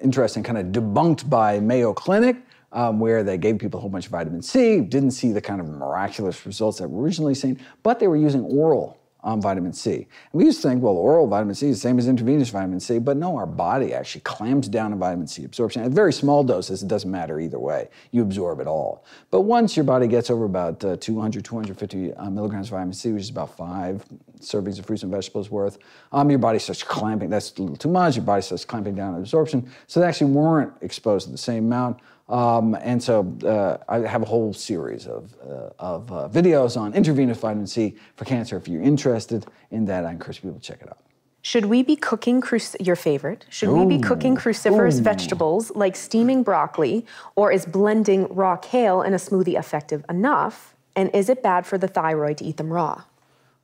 interesting, 0.03 0.43
kind 0.43 0.59
of 0.59 0.67
debunked 0.67 1.27
by 1.27 1.59
Mayo 1.59 1.91
Clinic. 1.91 2.37
Um, 2.73 3.01
where 3.01 3.21
they 3.21 3.37
gave 3.37 3.59
people 3.59 3.79
a 3.79 3.81
whole 3.81 3.89
bunch 3.89 4.05
of 4.05 4.13
vitamin 4.13 4.41
C, 4.41 4.79
didn't 4.79 5.11
see 5.11 5.33
the 5.33 5.41
kind 5.41 5.59
of 5.59 5.67
miraculous 5.67 6.45
results 6.45 6.77
that 6.79 6.87
were 6.87 7.03
originally 7.03 7.35
seen, 7.35 7.59
but 7.83 7.99
they 7.99 8.07
were 8.07 8.15
using 8.15 8.45
oral 8.45 9.00
um, 9.23 9.41
vitamin 9.41 9.73
C. 9.73 9.93
And 9.93 10.07
we 10.33 10.45
used 10.45 10.61
to 10.61 10.69
think, 10.69 10.81
well, 10.81 10.95
oral 10.95 11.27
vitamin 11.27 11.55
C 11.55 11.69
is 11.69 11.77
the 11.77 11.81
same 11.81 11.99
as 11.99 12.07
intravenous 12.07 12.49
vitamin 12.49 12.79
C, 12.79 12.99
but 12.99 13.17
no, 13.17 13.35
our 13.37 13.45
body 13.45 13.93
actually 13.93 14.21
clamps 14.21 14.67
down 14.67 14.93
on 14.93 14.99
vitamin 14.99 15.27
C 15.27 15.43
absorption. 15.43 15.83
At 15.83 15.91
very 15.91 16.13
small 16.13 16.43
doses, 16.43 16.83
it 16.83 16.87
doesn't 16.87 17.09
matter 17.09 17.39
either 17.39 17.59
way. 17.59 17.89
You 18.11 18.21
absorb 18.21 18.59
it 18.59 18.67
all. 18.67 19.05
But 19.29 19.41
once 19.41 19.75
your 19.75 19.83
body 19.83 20.07
gets 20.07 20.29
over 20.29 20.45
about 20.45 20.83
uh, 20.83 20.97
200, 20.97 21.43
250 21.43 22.13
uh, 22.13 22.29
milligrams 22.29 22.67
of 22.67 22.71
vitamin 22.71 22.93
C, 22.93 23.11
which 23.11 23.23
is 23.23 23.29
about 23.29 23.55
five 23.55 24.03
servings 24.41 24.79
of 24.79 24.85
fruits 24.85 25.03
and 25.03 25.11
vegetables 25.11 25.49
worth, 25.49 25.77
um, 26.11 26.29
your 26.29 26.39
body 26.39 26.59
starts 26.59 26.83
clamping. 26.83 27.29
That's 27.29 27.57
a 27.57 27.61
little 27.61 27.77
too 27.77 27.89
much. 27.89 28.15
Your 28.15 28.25
body 28.25 28.41
starts 28.41 28.65
clamping 28.65 28.95
down 28.95 29.13
on 29.13 29.19
absorption. 29.19 29.69
So 29.87 29.99
they 29.99 30.07
actually 30.07 30.31
weren't 30.31 30.73
exposed 30.81 31.25
to 31.25 31.31
the 31.31 31.37
same 31.37 31.65
amount. 31.65 31.99
Um, 32.29 32.75
and 32.81 33.03
so 33.03 33.35
uh, 33.43 33.77
I 33.89 34.07
have 34.07 34.21
a 34.21 34.25
whole 34.25 34.53
series 34.53 35.05
of, 35.05 35.35
uh, 35.43 35.69
of 35.79 36.11
uh, 36.11 36.29
videos 36.29 36.79
on 36.79 36.93
intravenous 36.93 37.37
vitamin 37.37 37.67
C 37.67 37.95
for 38.15 38.25
cancer. 38.25 38.55
If 38.55 38.67
you're 38.67 38.81
interested 38.81 39.45
in 39.69 39.85
that, 39.85 40.05
I 40.05 40.11
encourage 40.11 40.41
people 40.41 40.57
to 40.57 40.61
check 40.61 40.81
it 40.81 40.89
out. 40.89 40.99
Should 41.43 41.65
we 41.65 41.81
be 41.81 41.95
cooking 41.95 42.39
cruc- 42.39 42.85
your 42.85 42.95
favorite? 42.95 43.45
Should 43.49 43.69
Ooh. 43.69 43.83
we 43.83 43.97
be 43.97 44.01
cooking 44.01 44.35
cruciferous 44.37 44.99
Ooh. 44.99 45.03
vegetables 45.03 45.71
like 45.71 45.95
steaming 45.95 46.43
broccoli, 46.43 47.05
or 47.35 47.51
is 47.51 47.65
blending 47.65 48.27
raw 48.33 48.55
kale 48.57 49.01
in 49.01 49.13
a 49.13 49.17
smoothie 49.17 49.57
effective 49.57 50.05
enough? 50.07 50.75
And 50.95 51.09
is 51.15 51.29
it 51.29 51.41
bad 51.41 51.65
for 51.65 51.77
the 51.77 51.87
thyroid 51.87 52.37
to 52.37 52.45
eat 52.45 52.57
them 52.57 52.71
raw? 52.71 53.03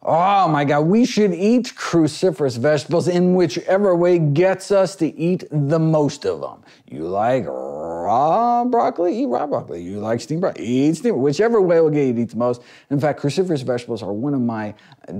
Oh 0.01 0.47
my 0.47 0.63
God, 0.63 0.81
we 0.81 1.05
should 1.05 1.33
eat 1.33 1.73
cruciferous 1.75 2.57
vegetables 2.57 3.07
in 3.07 3.35
whichever 3.35 3.95
way 3.95 4.19
gets 4.19 4.71
us 4.71 4.95
to 4.97 5.07
eat 5.19 5.43
the 5.51 5.79
most 5.79 6.23
of 6.25 6.39
them. 6.39 6.63
You 6.87 7.07
like 7.07 7.45
raw 7.45 8.63
broccoli, 8.63 9.19
eat 9.19 9.25
raw 9.25 9.47
broccoli. 9.47 9.83
You 9.83 9.99
like 9.99 10.21
steamed 10.21 10.41
broccoli, 10.41 10.65
eat 10.65 10.95
steamed. 10.97 11.17
Whichever 11.17 11.61
way 11.61 11.81
will 11.81 11.89
get 11.89 12.07
you 12.07 12.13
to 12.13 12.21
eat 12.21 12.29
the 12.29 12.37
most. 12.37 12.61
In 12.91 12.99
fact, 12.99 13.19
cruciferous 13.19 13.63
vegetables 13.63 14.01
are 14.01 14.13
one 14.13 14.33
of 14.33 14.39
my 14.39 14.73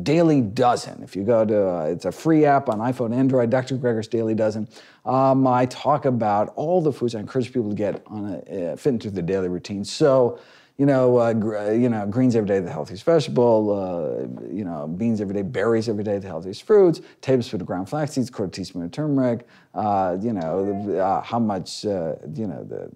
daily 0.04 0.42
dozen. 0.42 1.04
If 1.04 1.16
you 1.16 1.24
go 1.24 1.44
to, 1.44 1.70
uh, 1.70 1.84
it's 1.86 2.06
a 2.06 2.12
free 2.12 2.46
app 2.46 2.70
on 2.70 2.80
iPhone, 2.80 3.13
Android, 3.13 3.50
Dr. 3.50 3.78
Greger's 3.78 4.08
Daily 4.08 4.36
Dozen. 4.36 4.70
Um, 5.06 5.46
I 5.48 5.66
talk 5.66 6.06
about 6.06 6.54
all 6.56 6.82
the 6.82 6.94
foods 6.94 7.16
I 7.16 7.20
encourage 7.20 7.52
people 7.52 7.70
to 7.70 7.76
get 7.76 8.04
on 8.08 8.42
a, 8.48 8.74
uh, 8.74 8.76
fit 8.78 8.94
into 8.94 9.10
the 9.10 9.22
daily 9.22 9.50
routine. 9.50 9.84
So 9.84 10.40
you 10.78 10.86
know, 10.86 11.18
uh, 11.18 11.34
gr- 11.34 11.58
uh, 11.58 11.72
you 11.72 11.90
know, 11.90 12.06
greens 12.06 12.36
every 12.36 12.48
day, 12.48 12.60
the 12.60 12.72
healthiest 12.72 13.04
vegetable. 13.04 13.74
Uh, 13.74 14.48
you 14.54 14.63
know, 14.63 14.88
beans 14.88 15.22
every 15.22 15.34
day, 15.34 15.42
berries 15.42 15.90
every 15.90 16.04
day, 16.04 16.20
the 16.20 16.28
healthiest 16.28 16.63
fruits. 16.63 17.02
Tablespoon 17.22 17.62
of 17.62 17.68
ground 17.68 17.90
flax 17.90 18.12
seeds, 18.13 18.30
quarter 18.30 18.52
teaspoon 18.52 18.84
of 18.84 18.92
turmeric. 18.92 19.48
Uh, 19.74 20.18
you 20.22 20.34
know, 20.34 20.86
the, 20.86 21.04
uh, 21.04 21.22
how 21.22 21.40
much, 21.40 21.84
uh, 21.86 22.16
you 22.36 22.46
know, 22.46 22.63
the 22.63 22.92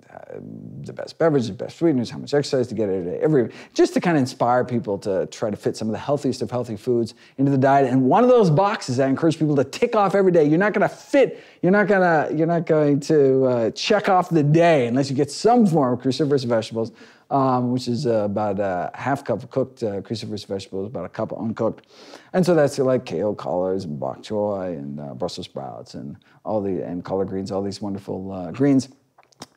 the 0.83 0.93
best 0.93 1.17
beverage, 1.17 1.47
the 1.47 1.53
best 1.53 1.77
sweeteners, 1.77 2.11
how 2.11 2.19
much 2.19 2.33
exercise 2.35 2.67
to 2.67 2.75
get 2.75 2.87
every 2.87 3.03
day. 3.03 3.19
Every 3.19 3.51
just 3.73 3.95
to 3.95 3.99
kind 3.99 4.15
of 4.15 4.21
inspire 4.21 4.63
people 4.63 4.99
to 4.99 5.25
try 5.27 5.49
to 5.49 5.57
fit 5.57 5.75
some 5.75 5.87
of 5.87 5.91
the 5.91 5.99
healthiest 5.99 6.43
of 6.43 6.51
healthy 6.51 6.75
foods 6.75 7.15
into 7.39 7.51
the 7.51 7.57
diet. 7.57 7.91
And 7.91 8.03
one 8.03 8.23
of 8.23 8.29
those 8.29 8.51
boxes 8.51 8.99
I 8.99 9.07
encourage 9.07 9.39
people 9.39 9.55
to 9.55 9.63
tick 9.63 9.95
off 9.95 10.13
every 10.13 10.31
day. 10.31 10.43
You're 10.43 10.59
not 10.59 10.73
going 10.73 10.87
to 10.87 10.95
fit. 10.95 11.43
You're 11.63 11.71
not 11.71 11.87
gonna. 11.87 12.29
You're 12.31 12.47
not 12.47 12.67
going 12.67 12.99
to 13.01 13.71
check 13.75 14.07
off 14.07 14.29
the 14.29 14.43
day 14.43 14.85
unless 14.85 15.09
you 15.09 15.15
get 15.15 15.31
some 15.31 15.65
form 15.65 15.93
of 15.93 15.99
cruciferous 15.99 16.45
vegetables 16.45 16.91
um, 17.31 17.71
which 17.71 17.87
is 17.87 18.05
uh, 18.05 18.25
about 18.25 18.59
a 18.59 18.91
half 18.93 19.23
cup 19.23 19.41
of 19.41 19.49
cooked 19.49 19.81
uh, 19.81 20.01
cruciferous 20.01 20.45
vegetables, 20.45 20.87
about 20.87 21.05
a 21.05 21.09
cup 21.09 21.31
uncooked. 21.31 21.87
And 22.33 22.45
so 22.45 22.53
that's 22.53 22.77
like 22.77 23.05
kale, 23.05 23.33
collards, 23.33 23.85
and 23.85 23.99
bok 23.99 24.21
choy, 24.21 24.77
and 24.77 24.99
uh, 24.99 25.13
Brussels 25.13 25.45
sprouts, 25.45 25.95
and 25.95 26.17
all 26.43 26.61
the 26.61 26.83
and 26.83 27.03
collard 27.03 27.29
greens, 27.29 27.51
all 27.51 27.63
these 27.63 27.81
wonderful 27.81 28.31
uh, 28.31 28.51
greens. 28.51 28.89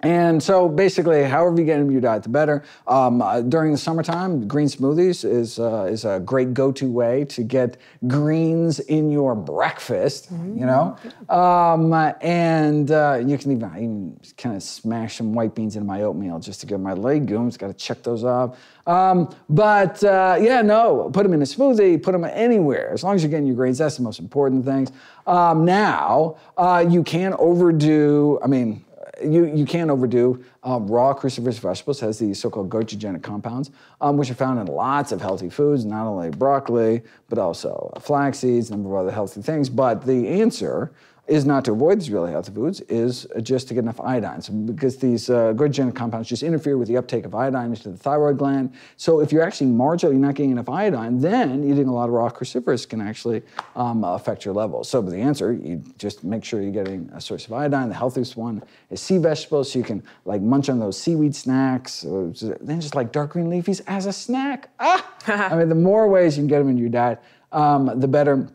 And 0.01 0.43
so 0.43 0.69
basically, 0.69 1.25
however 1.25 1.59
you 1.59 1.65
get 1.65 1.81
into 1.81 1.93
your 1.93 2.01
diet, 2.03 2.25
the 2.25 2.29
better. 2.29 2.63
Um, 2.87 3.23
uh, 3.23 3.41
during 3.41 3.73
the 3.73 3.79
summertime, 3.79 4.47
green 4.47 4.67
smoothies 4.67 5.25
is, 5.25 5.59
uh, 5.59 5.89
is 5.91 6.05
a 6.05 6.21
great 6.21 6.53
go-to 6.53 6.91
way 6.91 7.25
to 7.27 7.43
get 7.43 7.79
greens 8.07 8.81
in 8.81 9.11
your 9.11 9.35
breakfast, 9.35 10.33
mm-hmm. 10.33 10.59
you 10.59 10.67
know? 10.67 10.97
Um, 11.31 11.95
and 12.21 12.91
uh, 12.91 13.23
you 13.25 13.39
can 13.39 13.53
even, 13.53 13.71
even 13.77 14.21
kind 14.37 14.55
of 14.55 14.63
smash 14.63 15.17
some 15.17 15.33
white 15.33 15.55
beans 15.55 15.77
into 15.77 15.87
my 15.87 16.03
oatmeal 16.03 16.39
just 16.39 16.61
to 16.61 16.67
get 16.67 16.81
my 16.81 16.93
legumes. 16.93 17.57
Got 17.57 17.69
to 17.69 17.75
check 17.75 18.03
those 18.03 18.25
off. 18.25 18.59
Um, 18.87 19.35
but 19.49 20.05
uh, 20.05 20.37
yeah, 20.39 20.61
no, 20.61 21.11
put 21.13 21.23
them 21.23 21.33
in 21.33 21.41
a 21.41 21.47
smoothie, 21.47 22.03
put 22.03 22.13
them 22.13 22.25
anywhere. 22.25 22.91
As 22.93 23.03
long 23.03 23.15
as 23.15 23.23
you're 23.23 23.31
getting 23.31 23.47
your 23.47 23.57
greens, 23.57 23.79
that's 23.79 23.97
the 23.97 24.03
most 24.03 24.19
important 24.19 24.65
things. 24.65 24.93
Um, 25.27 25.65
now, 25.65 26.37
uh, 26.59 26.85
you 26.87 27.03
can 27.03 27.35
overdo, 27.39 28.39
I 28.45 28.47
mean, 28.47 28.85
you, 29.23 29.47
you 29.47 29.65
can't 29.65 29.91
overdo 29.91 30.43
um, 30.63 30.87
raw 30.87 31.15
cruciferous 31.15 31.59
vegetables 31.59 32.01
has 32.01 32.19
these 32.19 32.41
so-called 32.41 32.71
goitrogenic 32.71 33.23
compounds, 33.23 33.71
um, 34.01 34.17
which 34.17 34.31
are 34.31 34.35
found 34.35 34.59
in 34.59 34.67
lots 34.67 35.13
of 35.13 35.21
healthy 35.21 35.51
foods, 35.51 35.85
not 35.85 36.07
only 36.07 36.31
broccoli, 36.31 37.03
but 37.29 37.39
also 37.39 37.93
flax 38.01 38.39
seeds, 38.39 38.71
a 38.71 38.73
number 38.73 38.91
of 38.91 39.03
other 39.03 39.13
healthy 39.13 39.43
things. 39.43 39.69
But 39.69 40.05
the 40.05 40.29
answer 40.29 40.93
is 41.27 41.47
not 41.47 41.65
to 41.65 41.73
avoid 41.73 41.99
these 41.99 42.11
really 42.11 42.31
healthy 42.31 42.53
foods, 42.53 42.81
is 42.83 43.27
just 43.43 43.69
to 43.69 43.75
get 43.75 43.81
enough 43.81 44.01
iodine. 44.01 44.43
So 44.43 44.53
because 44.53 44.99
these 44.99 45.31
uh, 45.31 45.55
goitrogenic 45.55 45.95
compounds 45.95 46.29
just 46.29 46.43
interfere 46.43 46.77
with 46.77 46.87
the 46.87 46.99
uptake 46.99 47.25
of 47.25 47.35
iodine 47.35 47.71
into 47.71 47.89
the 47.89 47.97
thyroid 47.97 48.37
gland. 48.37 48.75
So 48.99 49.21
if 49.21 49.33
you're 49.33 49.43
actually 49.43 49.71
marginally 49.71 50.17
not 50.17 50.35
getting 50.35 50.53
enough 50.53 50.69
iodine, 50.69 51.21
then 51.21 51.65
eating 51.65 51.89
a 51.89 51.95
lot 51.95 52.11
of 52.11 52.11
raw 52.11 52.29
cruciferous 52.29 52.87
can 52.87 53.01
actually 53.01 53.43
um, 53.75 54.05
affect 54.05 54.45
your 54.45 54.53
levels. 54.53 54.89
So 54.91 55.01
the 55.01 55.17
answer, 55.17 55.55
you 55.55 55.83
just 55.97 56.25
make 56.25 56.45
sure 56.45 56.61
you're 56.61 56.73
getting 56.73 57.09
a 57.15 57.21
source 57.23 57.47
of 57.47 57.55
iodine. 57.55 57.89
The 57.89 57.95
healthiest 57.95 58.37
one 58.37 58.63
is 58.91 59.01
sea 59.01 59.17
vegetables, 59.17 59.73
so 59.73 59.79
you 59.79 59.85
can 59.85 60.03
like 60.27 60.43
munch 60.43 60.69
on 60.69 60.79
those 60.79 61.01
seaweed 61.01 61.35
snacks, 61.35 62.05
or 62.05 62.33
then 62.61 62.83
just 62.83 62.95
like 62.95 63.13
dark 63.13 63.31
green 63.31 63.47
leafies 63.47 63.81
as 63.87 64.05
a 64.05 64.13
snack. 64.13 64.69
Ah! 64.79 65.11
I 65.27 65.57
mean, 65.57 65.71
the 65.71 65.75
more 65.75 66.07
ways 66.07 66.37
you 66.37 66.43
can 66.43 66.49
get 66.49 66.59
them 66.59 66.69
into 66.69 66.83
your 66.83 66.91
diet, 66.91 67.23
um, 67.51 67.99
the 67.99 68.09
better. 68.09 68.49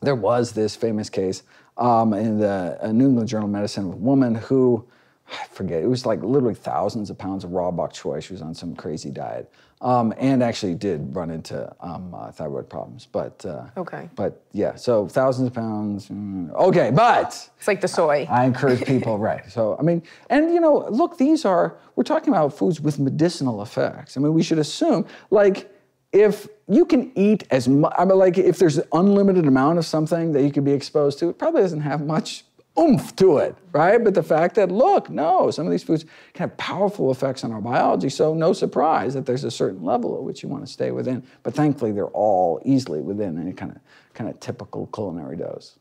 There 0.00 0.14
was 0.14 0.52
this 0.52 0.76
famous 0.76 1.10
case 1.10 1.42
um, 1.78 2.12
in 2.12 2.38
the 2.38 2.78
New 2.92 3.06
England 3.06 3.28
Journal 3.28 3.46
of 3.46 3.52
Medicine 3.52 3.86
of 3.86 3.94
a 3.94 3.96
woman 3.96 4.34
who, 4.34 4.84
I 5.30 5.46
forget, 5.50 5.82
it 5.82 5.86
was 5.86 6.04
like 6.04 6.22
literally 6.22 6.54
thousands 6.54 7.10
of 7.10 7.18
pounds 7.18 7.44
of 7.44 7.52
raw 7.52 7.70
bok 7.70 7.92
choy. 7.92 8.22
She 8.22 8.32
was 8.32 8.42
on 8.42 8.54
some 8.54 8.74
crazy 8.74 9.10
diet. 9.10 9.50
Um, 9.80 10.12
and 10.18 10.42
actually 10.42 10.74
did 10.74 11.14
run 11.14 11.30
into 11.30 11.72
um, 11.78 12.12
uh, 12.12 12.32
thyroid 12.32 12.68
problems. 12.68 13.06
But 13.06 13.46
uh, 13.46 13.66
okay. 13.76 14.10
But 14.16 14.42
yeah, 14.50 14.74
so 14.74 15.06
thousands 15.06 15.46
of 15.46 15.54
pounds. 15.54 16.08
Mm, 16.08 16.52
okay, 16.52 16.90
but 16.90 17.48
it's 17.56 17.68
like 17.68 17.80
the 17.80 17.86
soy. 17.86 18.26
I, 18.28 18.42
I 18.42 18.44
encourage 18.44 18.84
people, 18.84 19.18
right? 19.20 19.48
So 19.48 19.76
I 19.78 19.82
mean, 19.82 20.02
and 20.30 20.52
you 20.52 20.58
know, 20.58 20.88
look, 20.90 21.16
these 21.16 21.44
are 21.44 21.76
we're 21.94 22.02
talking 22.02 22.30
about 22.30 22.58
foods 22.58 22.80
with 22.80 22.98
medicinal 22.98 23.62
effects. 23.62 24.16
I 24.16 24.20
mean, 24.20 24.34
we 24.34 24.42
should 24.42 24.58
assume 24.58 25.06
like 25.30 25.72
if 26.12 26.48
you 26.68 26.84
can 26.84 27.12
eat 27.14 27.44
as 27.50 27.68
much, 27.68 27.92
I 27.98 28.04
mean, 28.04 28.18
like 28.18 28.38
if 28.38 28.58
there's 28.58 28.78
an 28.78 28.88
unlimited 28.92 29.46
amount 29.46 29.78
of 29.78 29.86
something 29.86 30.32
that 30.32 30.42
you 30.42 30.50
could 30.50 30.64
be 30.64 30.72
exposed 30.72 31.18
to, 31.20 31.28
it 31.28 31.38
probably 31.38 31.62
doesn't 31.62 31.80
have 31.80 32.04
much 32.04 32.44
oomph 32.78 33.14
to 33.16 33.38
it, 33.38 33.56
right? 33.72 34.02
But 34.02 34.14
the 34.14 34.22
fact 34.22 34.54
that, 34.54 34.70
look, 34.70 35.10
no, 35.10 35.50
some 35.50 35.66
of 35.66 35.72
these 35.72 35.82
foods 35.82 36.04
can 36.32 36.48
have 36.48 36.56
powerful 36.56 37.10
effects 37.10 37.44
on 37.44 37.52
our 37.52 37.60
biology, 37.60 38.08
so 38.08 38.34
no 38.34 38.52
surprise 38.52 39.14
that 39.14 39.26
there's 39.26 39.44
a 39.44 39.50
certain 39.50 39.82
level 39.82 40.16
at 40.16 40.22
which 40.22 40.42
you 40.42 40.48
want 40.48 40.64
to 40.64 40.72
stay 40.72 40.92
within. 40.92 41.24
But 41.42 41.54
thankfully, 41.54 41.92
they're 41.92 42.06
all 42.06 42.60
easily 42.64 43.00
within 43.00 43.38
any 43.38 43.52
kind 43.52 43.72
of 43.72 43.78
kind 44.14 44.30
of 44.30 44.38
typical 44.40 44.86
culinary 44.88 45.36
dose. 45.36 45.76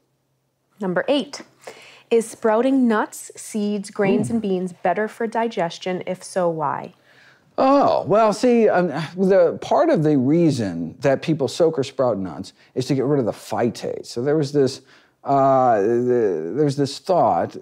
Number 0.79 1.05
eight. 1.07 1.41
Is 2.09 2.25
sprouting 2.25 2.87
nuts, 2.87 3.31
seeds, 3.35 3.91
grains, 3.91 4.27
mm. 4.27 4.31
and 4.31 4.41
beans 4.41 4.73
better 4.81 5.09
for 5.09 5.27
digestion? 5.27 6.03
If 6.07 6.23
so, 6.23 6.47
why? 6.47 6.93
Oh, 7.59 8.03
well, 8.05 8.33
see, 8.33 8.69
um, 8.69 8.87
the 9.17 9.57
part 9.61 9.89
of 9.89 10.03
the 10.03 10.17
reason 10.17 10.95
that 10.99 11.23
people 11.23 11.47
soak 11.47 11.79
or 11.79 11.83
sprout 11.83 12.19
nuts 12.19 12.53
is 12.75 12.85
to 12.85 12.95
get 12.95 13.05
rid 13.05 13.19
of 13.19 13.25
the 13.25 13.31
phytates. 13.31 14.07
So 14.07 14.21
there 14.21 14.37
was 14.37 14.51
this, 14.51 14.81
uh, 15.23 15.81
the, 15.81 16.53
there's 16.55 16.75
this 16.75 16.99
thought 16.99 17.57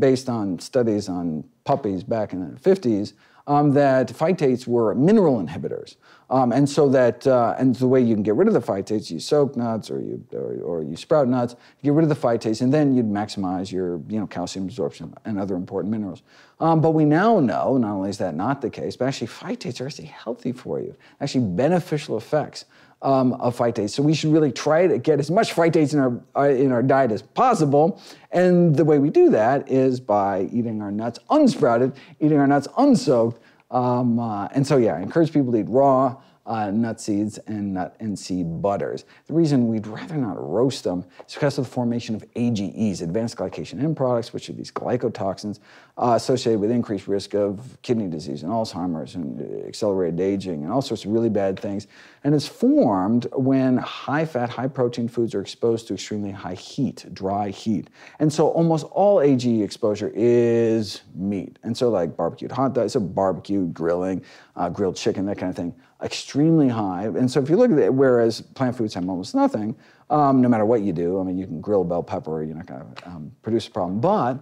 based 0.00 0.28
on 0.28 0.58
studies 0.58 1.08
on 1.08 1.44
puppies 1.64 2.02
back 2.02 2.32
in 2.32 2.52
the 2.52 2.60
50s 2.60 3.12
um, 3.48 3.72
that 3.72 4.08
phytates 4.08 4.66
were 4.66 4.94
mineral 4.94 5.42
inhibitors. 5.42 5.96
Um, 6.30 6.52
and 6.52 6.68
so 6.68 6.86
that, 6.90 7.26
uh, 7.26 7.56
and 7.58 7.74
the 7.74 7.88
way 7.88 8.02
you 8.02 8.14
can 8.14 8.22
get 8.22 8.34
rid 8.34 8.46
of 8.46 8.52
the 8.52 8.60
phytates, 8.60 9.10
you 9.10 9.18
soak 9.18 9.56
nuts 9.56 9.90
or 9.90 10.02
you, 10.02 10.22
or, 10.32 10.56
or, 10.62 10.82
you 10.82 10.94
sprout 10.94 11.26
nuts, 11.26 11.56
get 11.82 11.94
rid 11.94 12.02
of 12.02 12.10
the 12.10 12.14
phytates, 12.14 12.60
and 12.60 12.72
then 12.72 12.94
you'd 12.94 13.06
maximize 13.06 13.72
your, 13.72 14.02
you 14.08 14.20
know, 14.20 14.26
calcium 14.26 14.66
absorption 14.66 15.14
and 15.24 15.40
other 15.40 15.56
important 15.56 15.90
minerals. 15.90 16.22
Um, 16.60 16.82
but 16.82 16.90
we 16.90 17.06
now 17.06 17.40
know, 17.40 17.78
not 17.78 17.92
only 17.92 18.10
is 18.10 18.18
that 18.18 18.34
not 18.34 18.60
the 18.60 18.68
case, 18.68 18.94
but 18.94 19.08
actually 19.08 19.28
phytates 19.28 19.80
are 19.80 19.86
actually 19.86 20.06
healthy 20.06 20.52
for 20.52 20.80
you, 20.80 20.94
actually 21.22 21.46
beneficial 21.46 22.18
effects 22.18 22.66
um, 23.02 23.32
of 23.34 23.56
phytates. 23.56 23.90
So 23.90 24.02
we 24.02 24.14
should 24.14 24.32
really 24.32 24.52
try 24.52 24.86
to 24.86 24.98
get 24.98 25.20
as 25.20 25.30
much 25.30 25.54
phytates 25.54 25.92
in 25.92 26.00
our, 26.00 26.20
uh, 26.36 26.48
in 26.48 26.72
our 26.72 26.82
diet 26.82 27.12
as 27.12 27.22
possible. 27.22 28.00
And 28.32 28.74
the 28.74 28.84
way 28.84 28.98
we 28.98 29.10
do 29.10 29.30
that 29.30 29.70
is 29.70 30.00
by 30.00 30.48
eating 30.52 30.82
our 30.82 30.90
nuts 30.90 31.18
unsprouted, 31.30 31.96
eating 32.20 32.38
our 32.38 32.46
nuts 32.46 32.68
unsoaked, 32.76 33.40
um, 33.70 34.18
uh, 34.18 34.48
and 34.52 34.66
so, 34.66 34.76
yeah, 34.78 34.94
I 34.94 35.00
encourage 35.00 35.32
people 35.32 35.52
to 35.52 35.58
eat 35.58 35.68
raw 35.68 36.16
uh, 36.48 36.70
nut 36.70 37.00
seeds 37.00 37.38
and 37.46 37.74
nut 37.74 37.94
and 38.00 38.18
seed 38.18 38.60
butters. 38.62 39.04
The 39.26 39.34
reason 39.34 39.68
we'd 39.68 39.86
rather 39.86 40.16
not 40.16 40.36
roast 40.36 40.82
them 40.82 41.04
is 41.26 41.34
because 41.34 41.58
of 41.58 41.66
the 41.66 41.70
formation 41.70 42.14
of 42.14 42.24
AGEs, 42.34 43.02
advanced 43.02 43.36
glycation 43.36 43.82
end 43.82 43.96
products, 43.96 44.32
which 44.32 44.48
are 44.48 44.54
these 44.54 44.72
glycotoxins 44.72 45.60
uh, 45.98 46.14
associated 46.16 46.60
with 46.60 46.70
increased 46.70 47.06
risk 47.06 47.34
of 47.34 47.76
kidney 47.82 48.08
disease 48.08 48.42
and 48.42 48.50
Alzheimer's 48.50 49.14
and 49.14 49.66
accelerated 49.66 50.20
aging 50.20 50.64
and 50.64 50.72
all 50.72 50.80
sorts 50.80 51.04
of 51.04 51.10
really 51.10 51.28
bad 51.28 51.60
things. 51.60 51.86
And 52.24 52.34
it's 52.34 52.48
formed 52.48 53.26
when 53.34 53.76
high 53.76 54.24
fat, 54.24 54.48
high 54.48 54.68
protein 54.68 55.06
foods 55.06 55.34
are 55.34 55.40
exposed 55.40 55.86
to 55.88 55.94
extremely 55.94 56.30
high 56.30 56.54
heat, 56.54 57.04
dry 57.12 57.50
heat. 57.50 57.88
And 58.20 58.32
so 58.32 58.48
almost 58.48 58.86
all 58.86 59.20
AGE 59.20 59.46
exposure 59.46 60.10
is 60.14 61.02
meat. 61.14 61.58
And 61.62 61.76
so, 61.76 61.90
like 61.90 62.16
barbecued 62.16 62.52
hot 62.52 62.72
dogs, 62.72 62.94
so 62.94 63.00
barbecue, 63.00 63.66
grilling, 63.66 64.22
uh, 64.56 64.70
grilled 64.70 64.96
chicken, 64.96 65.26
that 65.26 65.36
kind 65.36 65.50
of 65.50 65.56
thing 65.56 65.74
extremely 66.02 66.68
high. 66.68 67.04
And 67.04 67.30
so 67.30 67.40
if 67.40 67.50
you 67.50 67.56
look 67.56 67.70
at 67.70 67.78
it, 67.78 67.92
whereas 67.92 68.40
plant 68.40 68.76
foods 68.76 68.94
have 68.94 69.08
almost 69.08 69.34
nothing, 69.34 69.76
um, 70.10 70.40
no 70.40 70.48
matter 70.48 70.64
what 70.64 70.82
you 70.82 70.92
do, 70.92 71.20
I 71.20 71.24
mean, 71.24 71.36
you 71.36 71.46
can 71.46 71.60
grill 71.60 71.84
bell 71.84 72.02
pepper, 72.02 72.42
you're 72.42 72.54
not 72.54 72.66
going 72.66 72.80
to 72.80 73.08
um, 73.08 73.32
produce 73.42 73.66
a 73.66 73.70
problem. 73.70 74.00
But 74.00 74.38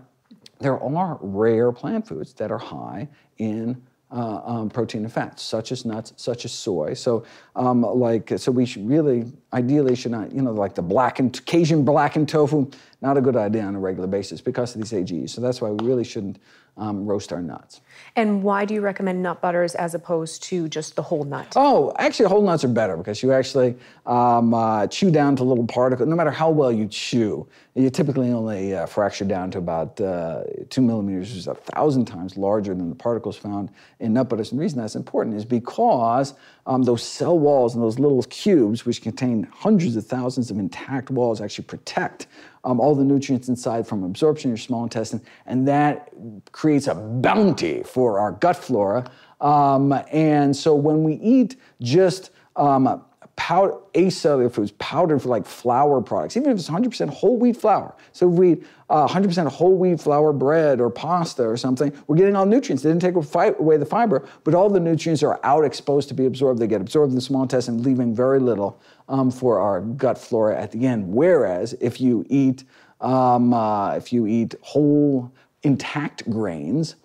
there 0.58 0.78
are 0.78 1.18
rare 1.20 1.72
plant 1.72 2.06
foods 2.06 2.32
that 2.34 2.50
are 2.50 2.58
high 2.58 3.08
in 3.38 3.82
uh, 4.10 4.40
um, 4.44 4.70
protein 4.70 5.02
and 5.02 5.12
fats, 5.12 5.42
such 5.42 5.72
as 5.72 5.84
nuts, 5.84 6.12
such 6.16 6.44
as 6.44 6.52
soy. 6.52 6.94
So, 6.94 7.24
um, 7.56 7.82
like, 7.82 8.32
so 8.36 8.52
we 8.52 8.64
should 8.64 8.88
really, 8.88 9.32
ideally, 9.52 9.96
should 9.96 10.12
not, 10.12 10.32
you 10.32 10.42
know, 10.42 10.52
like 10.52 10.74
the 10.74 10.82
blackened 10.82 11.44
Cajun 11.44 11.84
blackened 11.84 12.28
tofu, 12.28 12.70
not 13.00 13.16
a 13.16 13.20
good 13.20 13.36
idea 13.36 13.62
on 13.62 13.74
a 13.74 13.80
regular 13.80 14.06
basis 14.06 14.40
because 14.40 14.74
of 14.74 14.80
these 14.80 14.92
AGEs. 14.92 15.32
So 15.32 15.40
that's 15.40 15.60
why 15.60 15.70
we 15.70 15.84
really 15.84 16.04
shouldn't 16.04 16.38
um, 16.76 17.06
roast 17.06 17.32
our 17.32 17.40
nuts. 17.40 17.80
And 18.16 18.42
why 18.42 18.64
do 18.64 18.74
you 18.74 18.80
recommend 18.80 19.22
nut 19.22 19.40
butters 19.40 19.74
as 19.74 19.94
opposed 19.94 20.42
to 20.44 20.68
just 20.68 20.96
the 20.96 21.02
whole 21.02 21.24
nut? 21.24 21.54
Oh, 21.56 21.92
actually, 21.98 22.28
whole 22.28 22.42
nuts 22.42 22.64
are 22.64 22.68
better 22.68 22.96
because 22.96 23.22
you 23.22 23.32
actually 23.32 23.76
um, 24.04 24.52
uh, 24.52 24.86
chew 24.86 25.10
down 25.10 25.36
to 25.36 25.44
little 25.44 25.66
particles. 25.66 26.08
No 26.08 26.16
matter 26.16 26.30
how 26.30 26.50
well 26.50 26.72
you 26.72 26.86
chew, 26.86 27.46
you 27.74 27.90
typically 27.90 28.30
only 28.30 28.74
uh, 28.74 28.86
fracture 28.86 29.24
down 29.24 29.50
to 29.52 29.58
about 29.58 30.00
uh, 30.00 30.44
two 30.70 30.82
millimeters, 30.82 31.30
which 31.30 31.38
is 31.38 31.46
a 31.46 31.54
thousand 31.54 32.04
times 32.06 32.36
larger 32.36 32.74
than 32.74 32.88
the 32.90 32.96
particles 32.96 33.36
found 33.36 33.70
in 34.00 34.12
nut 34.12 34.28
butters. 34.28 34.50
And 34.50 34.58
the 34.58 34.62
reason 34.62 34.78
that's 34.78 34.96
important 34.96 35.36
is 35.36 35.44
because 35.44 36.34
um, 36.66 36.82
those 36.82 37.02
cell 37.02 37.38
walls 37.38 37.74
and 37.74 37.82
those 37.82 37.98
little 37.98 38.22
cubes, 38.24 38.84
which 38.84 39.02
contain 39.02 39.44
hundreds 39.44 39.96
of 39.96 40.06
thousands 40.06 40.50
of 40.50 40.58
intact 40.58 41.10
walls, 41.10 41.40
actually 41.40 41.64
protect 41.64 42.26
um, 42.64 42.80
all 42.80 42.94
the 42.94 43.04
nutrients 43.04 43.48
inside 43.48 43.86
from 43.86 44.02
absorption 44.02 44.48
in 44.48 44.56
your 44.56 44.58
small 44.58 44.82
intestine, 44.82 45.22
and 45.46 45.68
that 45.68 46.10
creates 46.50 46.65
a 46.74 46.94
bounty 46.94 47.82
for 47.82 48.18
our 48.18 48.32
gut 48.32 48.56
flora. 48.56 49.08
Um, 49.40 49.92
and 50.12 50.54
so 50.54 50.74
when 50.74 51.04
we 51.04 51.14
eat 51.14 51.56
just 51.80 52.30
um, 52.56 53.04
powder, 53.36 53.74
acellular 53.94 54.52
foods, 54.52 54.72
powdered 54.72 55.20
for 55.20 55.28
like 55.28 55.46
flour 55.46 56.00
products, 56.00 56.36
even 56.36 56.50
if 56.50 56.58
it's 56.58 56.68
100% 56.68 57.10
whole 57.10 57.36
wheat 57.36 57.56
flour. 57.56 57.94
So 58.12 58.30
if 58.30 58.38
we 58.38 58.62
uh, 58.88 59.06
100% 59.06 59.48
whole 59.48 59.76
wheat 59.76 60.00
flour 60.00 60.32
bread 60.32 60.80
or 60.80 60.90
pasta 60.90 61.42
or 61.42 61.56
something, 61.56 61.92
we're 62.06 62.16
getting 62.16 62.34
all 62.34 62.46
nutrients. 62.46 62.82
They 62.82 62.90
didn't 62.90 63.02
take 63.02 63.14
away 63.14 63.76
the 63.76 63.86
fiber, 63.86 64.26
but 64.44 64.54
all 64.54 64.70
the 64.70 64.80
nutrients 64.80 65.22
are 65.22 65.38
out 65.42 65.64
exposed 65.64 66.08
to 66.08 66.14
be 66.14 66.26
absorbed. 66.26 66.60
They 66.60 66.66
get 66.66 66.80
absorbed 66.80 67.10
in 67.10 67.14
the 67.14 67.20
small 67.20 67.42
intestine, 67.42 67.82
leaving 67.82 68.14
very 68.14 68.40
little 68.40 68.80
um, 69.08 69.30
for 69.30 69.60
our 69.60 69.80
gut 69.80 70.18
flora 70.18 70.60
at 70.60 70.72
the 70.72 70.86
end. 70.86 71.08
Whereas 71.08 71.74
if 71.74 72.00
you 72.00 72.24
eat 72.28 72.64
um, 73.00 73.52
uh, 73.52 73.94
if 73.96 74.12
you 74.12 74.26
eat 74.26 74.54
whole 74.62 75.30
intact 75.62 76.28
grains 76.30 76.96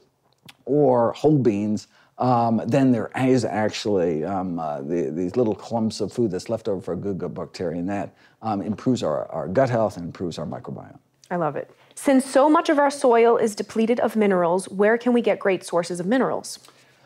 or 0.65 1.13
whole 1.13 1.37
beans, 1.37 1.87
um, 2.17 2.61
then 2.67 2.91
there 2.91 3.09
is 3.17 3.43
actually 3.45 4.23
um, 4.23 4.59
uh, 4.59 4.81
the, 4.81 5.09
these 5.09 5.35
little 5.35 5.55
clumps 5.55 6.01
of 6.01 6.13
food 6.13 6.29
that's 6.31 6.49
left 6.49 6.67
over 6.67 6.79
for 6.79 6.93
a 6.93 6.97
good 6.97 7.17
gut 7.17 7.33
bacteria, 7.33 7.79
and 7.79 7.89
that 7.89 8.15
um, 8.41 8.61
improves 8.61 9.01
our, 9.01 9.25
our 9.31 9.47
gut 9.47 9.69
health 9.69 9.97
and 9.97 10.05
improves 10.05 10.37
our 10.37 10.45
microbiome. 10.45 10.99
I 11.31 11.37
love 11.37 11.55
it. 11.55 11.71
Since 11.95 12.25
so 12.25 12.49
much 12.49 12.69
of 12.69 12.77
our 12.77 12.91
soil 12.91 13.37
is 13.37 13.55
depleted 13.55 13.99
of 13.99 14.15
minerals, 14.15 14.69
where 14.69 14.97
can 14.97 15.13
we 15.13 15.21
get 15.21 15.39
great 15.39 15.63
sources 15.63 15.99
of 15.99 16.05
minerals? 16.05 16.59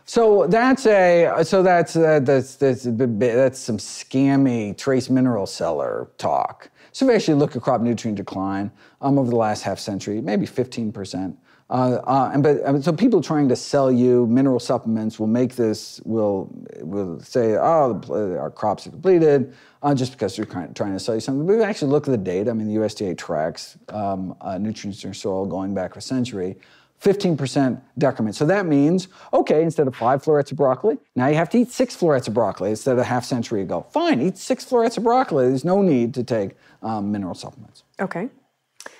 So 0.05 0.45
that's 0.47 0.85
a 0.85 1.43
so 1.43 1.63
that's 1.63 1.95
uh, 1.95 2.19
that's 2.21 2.55
that's 2.55 2.83
that's 2.83 3.59
some 3.59 3.77
scammy 3.77 4.77
trace 4.77 5.09
mineral 5.09 5.47
seller 5.47 6.09
talk. 6.19 6.69
So 6.95 7.03
if 7.03 7.09
you 7.09 7.15
actually 7.17 7.33
look 7.33 7.57
at 7.57 7.61
crop 7.61 7.81
nutrient 7.81 8.15
decline 8.15 8.71
um, 9.01 9.19
over 9.19 9.29
the 9.29 9.35
last 9.35 9.63
half 9.63 9.79
century, 9.79 10.21
maybe 10.21 10.45
15 10.45 10.93
percent. 10.93 11.37
Uh, 11.69 11.99
uh, 12.07 12.31
and 12.33 12.41
but 12.41 12.61
uh, 12.61 12.79
so 12.79 12.93
people 12.93 13.21
trying 13.21 13.49
to 13.49 13.55
sell 13.57 13.91
you 13.91 14.25
mineral 14.27 14.61
supplements 14.61 15.19
will 15.19 15.27
make 15.27 15.55
this 15.55 15.99
will 16.05 16.47
will 16.79 17.19
say 17.19 17.55
oh 17.55 18.01
our 18.39 18.49
crops 18.49 18.87
are 18.87 18.91
depleted 18.91 19.53
uh, 19.83 19.93
just 19.93 20.13
because 20.13 20.37
they're 20.37 20.45
trying, 20.45 20.73
trying 20.73 20.93
to 20.93 20.99
sell 20.99 21.15
you 21.15 21.19
something. 21.19 21.45
But 21.45 21.57
we 21.57 21.63
actually 21.63 21.91
look 21.91 22.07
at 22.07 22.11
the 22.11 22.17
data. 22.17 22.51
I 22.51 22.53
mean 22.53 22.73
the 22.73 22.79
USDA 22.79 23.17
tracks 23.17 23.77
um, 23.89 24.33
uh, 24.39 24.57
nutrients 24.57 25.03
in 25.03 25.13
soil 25.13 25.45
going 25.45 25.73
back 25.73 25.97
a 25.97 26.01
century. 26.01 26.55
15% 27.01 27.81
decrement. 27.97 28.35
So 28.35 28.45
that 28.45 28.65
means, 28.65 29.07
okay, 29.33 29.61
instead 29.61 29.87
of 29.87 29.95
five 29.95 30.23
florets 30.23 30.51
of 30.51 30.57
broccoli, 30.57 30.97
now 31.15 31.27
you 31.27 31.35
have 31.35 31.49
to 31.51 31.59
eat 31.59 31.71
six 31.71 31.95
florets 31.95 32.27
of 32.27 32.33
broccoli 32.33 32.71
instead 32.71 32.93
of 32.93 32.99
a 32.99 33.03
half 33.03 33.25
century 33.25 33.61
ago. 33.61 33.85
Fine, 33.91 34.21
eat 34.21 34.37
six 34.37 34.63
florets 34.63 34.97
of 34.97 35.03
broccoli. 35.03 35.47
There's 35.47 35.65
no 35.65 35.81
need 35.81 36.13
to 36.15 36.23
take 36.23 36.51
um, 36.81 37.11
mineral 37.11 37.35
supplements. 37.35 37.83
Okay. 37.99 38.29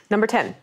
Number 0.09 0.27
10. 0.27 0.55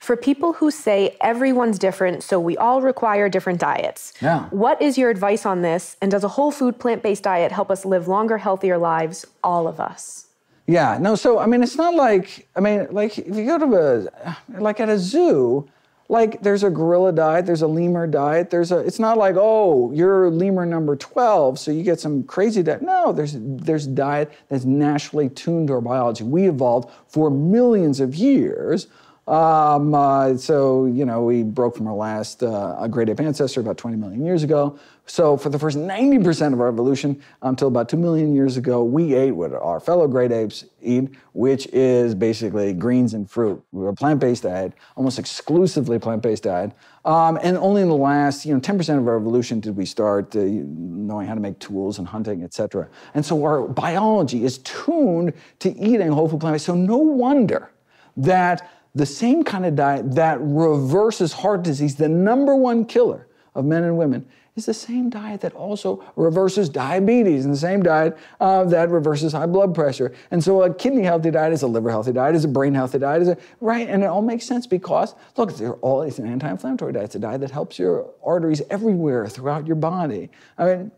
For 0.00 0.16
people 0.16 0.52
who 0.52 0.70
say 0.70 1.16
everyone's 1.22 1.78
different, 1.78 2.22
so 2.22 2.38
we 2.38 2.58
all 2.58 2.82
require 2.82 3.30
different 3.30 3.58
diets. 3.58 4.12
Yeah. 4.20 4.48
What 4.50 4.82
is 4.82 4.98
your 4.98 5.08
advice 5.08 5.46
on 5.46 5.62
this? 5.62 5.96
And 6.02 6.10
does 6.10 6.22
a 6.22 6.28
whole 6.28 6.50
food 6.50 6.78
plant 6.78 7.02
based 7.02 7.22
diet 7.22 7.52
help 7.52 7.70
us 7.70 7.86
live 7.86 8.06
longer, 8.06 8.36
healthier 8.36 8.76
lives, 8.76 9.24
all 9.42 9.66
of 9.66 9.80
us? 9.80 10.26
Yeah, 10.66 10.98
no, 11.00 11.14
so 11.14 11.38
I 11.38 11.46
mean, 11.46 11.62
it's 11.62 11.76
not 11.76 11.94
like, 11.94 12.46
I 12.54 12.60
mean, 12.60 12.86
like 12.90 13.18
if 13.18 13.34
you 13.34 13.46
go 13.46 13.58
to 13.58 13.76
a, 13.76 14.36
like 14.60 14.80
at 14.80 14.88
a 14.88 14.98
zoo, 14.98 15.68
like 16.08 16.42
there's 16.42 16.62
a 16.62 16.70
gorilla 16.70 17.12
diet, 17.12 17.46
there's 17.46 17.62
a 17.62 17.66
lemur 17.66 18.06
diet, 18.06 18.50
there's 18.50 18.72
a 18.72 18.78
it's 18.78 18.98
not 18.98 19.16
like, 19.16 19.36
oh, 19.38 19.90
you're 19.92 20.30
lemur 20.30 20.66
number 20.66 20.96
12, 20.96 21.58
so 21.58 21.70
you 21.70 21.82
get 21.82 21.98
some 21.98 22.22
crazy 22.24 22.62
diet. 22.62 22.82
No, 22.82 23.12
there's 23.12 23.36
there's 23.38 23.86
diet 23.86 24.30
that's 24.48 24.64
naturally 24.64 25.30
tuned 25.30 25.68
to 25.68 25.74
our 25.74 25.80
biology. 25.80 26.24
We 26.24 26.48
evolved 26.48 26.90
for 27.08 27.30
millions 27.30 28.00
of 28.00 28.14
years 28.14 28.88
um, 29.26 29.94
uh, 29.94 30.36
so, 30.36 30.84
you 30.84 31.06
know, 31.06 31.22
we 31.22 31.42
broke 31.42 31.76
from 31.76 31.86
our 31.86 31.94
last 31.94 32.42
uh, 32.42 32.86
great 32.88 33.08
ape 33.08 33.20
ancestor 33.20 33.60
about 33.60 33.78
20 33.78 33.96
million 33.96 34.22
years 34.24 34.42
ago. 34.42 34.78
So, 35.06 35.36
for 35.38 35.48
the 35.48 35.58
first 35.58 35.78
90% 35.78 36.52
of 36.52 36.60
our 36.60 36.68
evolution, 36.68 37.22
until 37.40 37.68
about 37.68 37.88
2 37.88 37.96
million 37.96 38.34
years 38.34 38.58
ago, 38.58 38.84
we 38.84 39.14
ate 39.14 39.32
what 39.32 39.52
our 39.54 39.80
fellow 39.80 40.06
great 40.06 40.30
apes 40.30 40.64
eat, 40.82 41.10
which 41.32 41.66
is 41.68 42.14
basically 42.14 42.74
greens 42.74 43.14
and 43.14 43.30
fruit. 43.30 43.62
We 43.72 43.82
were 43.82 43.90
a 43.90 43.94
plant 43.94 44.20
based 44.20 44.42
diet, 44.42 44.74
almost 44.94 45.18
exclusively 45.18 45.98
plant 45.98 46.22
based 46.22 46.42
diet. 46.42 46.72
Um, 47.06 47.38
and 47.42 47.56
only 47.56 47.80
in 47.80 47.88
the 47.88 47.96
last, 47.96 48.44
you 48.44 48.54
know, 48.54 48.60
10% 48.60 48.98
of 48.98 49.08
our 49.08 49.16
evolution 49.16 49.60
did 49.60 49.76
we 49.76 49.84
start 49.86 50.34
uh, 50.36 50.40
knowing 50.42 51.26
how 51.26 51.34
to 51.34 51.40
make 51.40 51.58
tools 51.58 51.98
and 51.98 52.08
hunting, 52.08 52.42
et 52.42 52.52
cetera. 52.52 52.88
And 53.14 53.24
so, 53.24 53.42
our 53.42 53.68
biology 53.68 54.44
is 54.44 54.58
tuned 54.58 55.32
to 55.60 55.70
eating 55.78 56.10
whole 56.12 56.28
food 56.28 56.40
plant 56.40 56.54
based. 56.54 56.66
So, 56.66 56.74
no 56.74 56.98
wonder 56.98 57.70
that 58.16 58.70
the 58.94 59.06
same 59.06 59.42
kind 59.42 59.66
of 59.66 59.74
diet 59.74 60.14
that 60.14 60.38
reverses 60.40 61.32
heart 61.32 61.62
disease, 61.62 61.96
the 61.96 62.08
number 62.08 62.54
one 62.54 62.84
killer 62.84 63.26
of 63.54 63.64
men 63.64 63.84
and 63.84 63.96
women, 63.96 64.26
is 64.56 64.66
the 64.66 64.74
same 64.74 65.10
diet 65.10 65.40
that 65.40 65.52
also 65.54 66.04
reverses 66.14 66.68
diabetes 66.68 67.44
and 67.44 67.52
the 67.52 67.58
same 67.58 67.82
diet 67.82 68.16
uh, 68.40 68.62
that 68.64 68.88
reverses 68.88 69.32
high 69.32 69.46
blood 69.46 69.74
pressure. 69.74 70.14
And 70.30 70.42
so 70.42 70.62
a 70.62 70.72
kidney 70.72 71.02
healthy 71.02 71.32
diet 71.32 71.52
is 71.52 71.62
a 71.62 71.66
liver 71.66 71.90
healthy 71.90 72.12
diet, 72.12 72.36
is 72.36 72.44
a 72.44 72.48
brain 72.48 72.72
healthy 72.72 73.00
diet, 73.00 73.22
is 73.22 73.28
a, 73.28 73.36
right? 73.60 73.88
And 73.88 74.04
it 74.04 74.06
all 74.06 74.22
makes 74.22 74.46
sense 74.46 74.64
because, 74.66 75.16
look, 75.36 75.52
all, 75.82 76.02
it's 76.02 76.20
an 76.20 76.28
anti-inflammatory 76.28 76.92
diet. 76.92 77.06
It's 77.06 77.14
a 77.16 77.18
diet 77.18 77.40
that 77.40 77.50
helps 77.50 77.80
your 77.80 78.12
arteries 78.22 78.62
everywhere 78.70 79.26
throughout 79.26 79.66
your 79.66 79.76
body. 79.76 80.30
I 80.56 80.64
mean, 80.66 80.92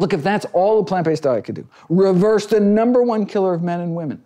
look, 0.00 0.12
if 0.12 0.24
that's 0.24 0.46
all 0.46 0.80
a 0.80 0.84
plant-based 0.84 1.22
diet 1.22 1.44
could 1.44 1.54
do, 1.54 1.68
reverse 1.88 2.46
the 2.46 2.58
number 2.58 3.04
one 3.04 3.24
killer 3.24 3.54
of 3.54 3.62
men 3.62 3.80
and 3.80 3.94
women, 3.94 4.20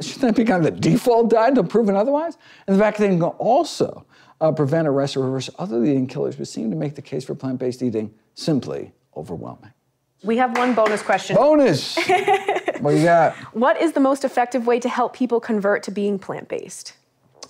Shouldn't 0.00 0.22
that 0.22 0.36
be 0.36 0.44
kind 0.44 0.66
of 0.66 0.74
the 0.74 0.80
default 0.80 1.30
diet 1.30 1.50
until 1.50 1.64
proven 1.64 1.94
otherwise? 1.94 2.36
And 2.66 2.76
the 2.76 2.80
fact 2.80 2.98
that 2.98 3.04
they 3.08 3.10
can 3.10 3.22
also 3.22 4.04
uh, 4.40 4.50
prevent, 4.50 4.88
arrest, 4.88 5.16
or 5.16 5.24
reverse 5.24 5.48
other 5.58 5.84
eating 5.84 6.06
killers 6.06 6.36
would 6.38 6.48
seem 6.48 6.70
to 6.70 6.76
make 6.76 6.96
the 6.96 7.02
case 7.02 7.24
for 7.24 7.34
plant 7.34 7.60
based 7.60 7.82
eating 7.82 8.12
simply 8.34 8.92
overwhelming. 9.16 9.72
We 10.24 10.36
have 10.38 10.56
one 10.56 10.74
bonus 10.74 11.02
question. 11.02 11.36
Bonus! 11.36 11.96
what 12.80 12.90
you 12.94 13.04
got? 13.04 13.34
What 13.54 13.80
is 13.80 13.92
the 13.92 14.00
most 14.00 14.24
effective 14.24 14.66
way 14.66 14.80
to 14.80 14.88
help 14.88 15.14
people 15.14 15.38
convert 15.38 15.82
to 15.84 15.90
being 15.90 16.18
plant 16.18 16.48
based? 16.48 16.94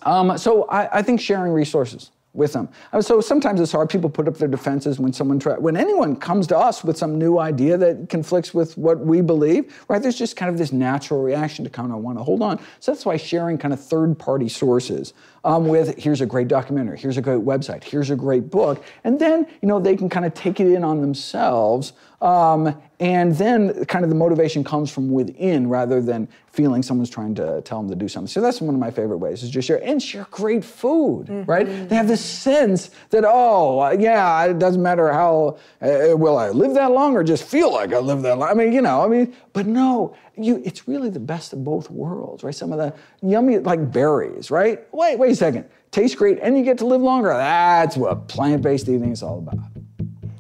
Um, 0.02 0.37
so 0.37 0.64
I, 0.64 0.98
I 0.98 1.02
think 1.02 1.20
sharing 1.20 1.52
resources 1.52 2.11
with 2.35 2.53
them. 2.53 2.68
So 3.01 3.20
sometimes 3.20 3.61
it's 3.61 3.73
hard. 3.73 3.88
People 3.88 4.11
put 4.11 4.27
up 4.27 4.37
their 4.37 4.49
defenses 4.49 4.99
when 4.99 5.12
someone 5.12 5.38
try, 5.38 5.57
when 5.57 5.77
anyone 5.77 6.16
comes 6.16 6.47
to 6.49 6.59
us 6.59 6.83
with 6.83 6.99
some 6.99 7.16
new 7.16 7.38
idea 7.38 7.79
that 7.79 8.09
conflicts 8.09 8.53
with 8.53 8.77
what 8.77 8.99
we 9.01 9.20
believe, 9.20 9.85
right? 9.88 10.03
There's 10.03 10.18
just 10.18 10.37
kind 10.37 10.51
of 10.51 10.59
this 10.59 10.73
natural 10.73 11.23
reaction 11.23 11.64
to 11.64 11.70
kind 11.70 11.92
of 11.92 11.99
want 11.99 12.18
to 12.18 12.25
hold 12.25 12.42
on. 12.42 12.59
So 12.81 12.92
that's 12.92 13.07
why 13.07 13.16
sharing 13.16 13.57
kind 13.57 13.73
of 13.73 13.83
third-party 13.83 14.49
sources 14.49 15.14
um, 15.44 15.68
with 15.68 15.97
here's 15.97 16.20
a 16.20 16.27
great 16.27 16.49
documentary, 16.49 16.99
here's 16.99 17.16
a 17.16 17.23
great 17.23 17.40
website, 17.40 17.85
here's 17.85 18.11
a 18.11 18.16
great 18.16 18.51
book, 18.51 18.83
and 19.05 19.20
then 19.20 19.47
you 19.62 19.68
know 19.68 19.79
they 19.79 19.97
can 19.97 20.09
kind 20.09 20.27
of 20.27 20.35
take 20.35 20.59
it 20.59 20.66
in 20.66 20.83
on 20.83 21.01
themselves 21.01 21.92
um, 22.25 22.75
and 23.01 23.37
then 23.37 23.85
kind 23.85 24.03
of 24.03 24.09
the 24.09 24.17
motivation 24.17 24.65
comes 24.65 24.91
from 24.91 25.11
within 25.11 25.69
rather 25.69 26.01
than 26.01 26.27
feeling 26.51 26.83
someone's 26.83 27.11
trying 27.11 27.35
to 27.35 27.61
tell 27.63 27.83
them 27.83 27.91
to 27.91 27.95
do 27.95 28.09
something. 28.09 28.29
So 28.29 28.41
that's 28.41 28.63
one 28.63 28.75
of 28.75 28.81
my 28.81 28.91
favorite 28.91 29.19
ways 29.19 29.43
is 29.43 29.51
just 29.51 29.69
share 29.69 29.85
and 29.85 30.03
share 30.03 30.27
great 30.31 30.65
food, 30.65 31.27
mm-hmm. 31.27 31.51
right? 31.51 31.67
They 31.67 31.95
have 31.95 32.09
this 32.09 32.25
sense 32.25 32.91
that, 33.11 33.25
oh, 33.27 33.81
uh, 33.81 33.91
yeah, 33.91 34.47
it 34.47 34.59
doesn't 34.59 34.83
matter 34.83 35.13
how, 35.13 35.59
uh, 35.83 36.17
will 36.17 36.39
I 36.39 36.49
live 36.49 36.73
that 36.75 36.93
long 36.93 37.15
or 37.15 37.23
just 37.23 37.45
feel 37.45 37.71
like 37.71 37.93
I 37.93 37.99
live 37.99 38.23
that 38.23 38.39
long? 38.39 38.49
I 38.49 38.55
mean, 38.55 38.73
you 38.73 38.81
know, 38.81 39.05
I 39.05 39.09
mean, 39.09 39.37
but 39.53 39.67
no, 39.67 40.17
you, 40.35 40.63
it's 40.65 40.89
really 40.89 41.11
the 41.11 41.21
best 41.21 41.53
of 41.53 41.63
both 41.63 41.91
worlds, 41.91 42.43
right? 42.43 42.55
Some 42.55 42.73
of 42.73 42.79
the 42.79 42.95
yummy, 43.21 43.59
like 43.59 43.93
berries, 43.93 44.51
right? 44.51 44.81
Wait, 44.95 45.19
wait 45.19 45.33
a 45.33 45.37
second. 45.37 45.67
Tastes 45.91 46.17
great 46.17 46.39
and 46.41 46.57
you 46.57 46.65
get 46.65 46.79
to 46.79 46.87
live 46.87 47.03
longer. 47.03 47.29
That's 47.29 47.99
what 47.99 48.29
plant-based 48.29 48.89
eating 48.89 49.13
is 49.13 49.23
all 49.23 49.39
about. 49.39 49.59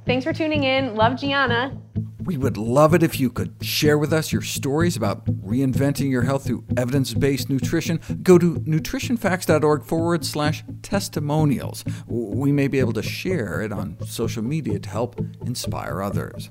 Thanks 0.06 0.24
for 0.24 0.32
tuning 0.32 0.64
in. 0.64 0.94
Love 0.96 1.16
Gianna. 1.18 1.83
We 2.24 2.38
would 2.38 2.56
love 2.56 2.94
it 2.94 3.02
if 3.02 3.20
you 3.20 3.28
could 3.28 3.54
share 3.60 3.98
with 3.98 4.10
us 4.10 4.32
your 4.32 4.40
stories 4.40 4.96
about 4.96 5.26
reinventing 5.26 6.10
your 6.10 6.22
health 6.22 6.46
through 6.46 6.64
evidence 6.74 7.12
based 7.12 7.50
nutrition. 7.50 8.00
Go 8.22 8.38
to 8.38 8.54
nutritionfacts.org 8.60 9.84
forward 9.84 10.24
slash 10.24 10.64
testimonials. 10.80 11.84
We 12.06 12.50
may 12.50 12.68
be 12.68 12.78
able 12.78 12.94
to 12.94 13.02
share 13.02 13.60
it 13.60 13.72
on 13.72 13.98
social 14.06 14.42
media 14.42 14.78
to 14.78 14.88
help 14.88 15.20
inspire 15.44 16.00
others. 16.00 16.48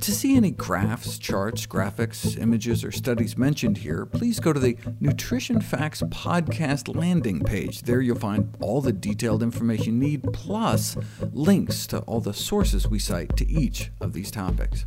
To 0.00 0.12
see 0.12 0.36
any 0.36 0.50
graphs, 0.50 1.18
charts, 1.18 1.66
graphics, 1.66 2.40
images, 2.40 2.82
or 2.82 2.90
studies 2.90 3.36
mentioned 3.36 3.78
here, 3.78 4.06
please 4.06 4.40
go 4.40 4.54
to 4.54 4.60
the 4.60 4.78
Nutrition 5.00 5.60
Facts 5.60 6.00
podcast 6.02 6.94
landing 6.96 7.40
page. 7.40 7.82
There 7.82 8.00
you'll 8.00 8.18
find 8.18 8.56
all 8.60 8.80
the 8.80 8.92
detailed 8.92 9.42
information 9.42 10.00
you 10.00 10.08
need, 10.08 10.32
plus 10.32 10.96
links 11.32 11.86
to 11.88 11.98
all 12.00 12.20
the 12.20 12.32
sources 12.32 12.88
we 12.88 12.98
cite 12.98 13.36
to 13.36 13.46
each 13.46 13.90
of 14.00 14.14
these 14.14 14.30
topics. 14.30 14.86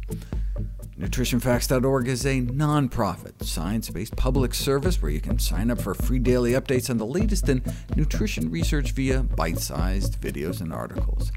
NutritionFacts.org 0.99 2.07
is 2.07 2.25
a 2.25 2.41
nonprofit, 2.41 3.43
science 3.43 3.87
based 3.91 4.15
public 4.15 4.55
service 4.55 4.99
where 4.99 5.11
you 5.11 5.21
can 5.21 5.37
sign 5.37 5.69
up 5.69 5.79
for 5.79 5.93
free 5.93 6.17
daily 6.17 6.53
updates 6.53 6.89
on 6.89 6.97
the 6.97 7.05
latest 7.05 7.47
in 7.49 7.61
nutrition 7.95 8.49
research 8.49 8.91
via 8.93 9.21
bite 9.21 9.59
sized 9.59 10.19
videos 10.19 10.59
and 10.59 10.73
articles. 10.73 11.31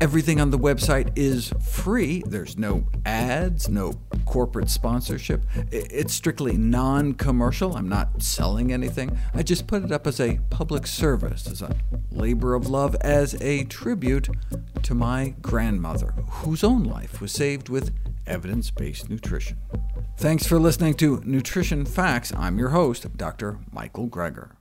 Everything 0.00 0.40
on 0.40 0.50
the 0.50 0.58
website 0.58 1.10
is 1.16 1.52
free. 1.60 2.22
There's 2.26 2.56
no 2.56 2.86
ads, 3.04 3.68
no 3.68 3.94
corporate 4.26 4.70
sponsorship. 4.70 5.44
It's 5.72 6.14
strictly 6.14 6.56
non 6.56 7.14
commercial. 7.14 7.76
I'm 7.76 7.88
not 7.88 8.22
selling 8.22 8.72
anything. 8.72 9.18
I 9.34 9.42
just 9.42 9.66
put 9.66 9.84
it 9.84 9.90
up 9.90 10.06
as 10.06 10.20
a 10.20 10.38
public 10.50 10.86
service, 10.86 11.48
as 11.48 11.62
a 11.62 11.76
labor 12.12 12.54
of 12.54 12.68
love, 12.68 12.94
as 13.00 13.34
a 13.42 13.64
tribute 13.64 14.28
to 14.84 14.94
my 14.94 15.34
grandmother, 15.42 16.14
whose 16.28 16.62
own 16.62 16.84
life 16.84 17.20
was 17.20 17.32
saved 17.32 17.68
with 17.68 17.92
evidence 18.26 18.70
based 18.70 19.10
nutrition. 19.10 19.58
Thanks 20.16 20.46
for 20.46 20.58
listening 20.58 20.94
to 20.94 21.20
Nutrition 21.24 21.84
Facts. 21.84 22.32
I'm 22.36 22.58
your 22.58 22.70
host, 22.70 23.16
Dr. 23.16 23.58
Michael 23.72 24.08
Greger. 24.08 24.52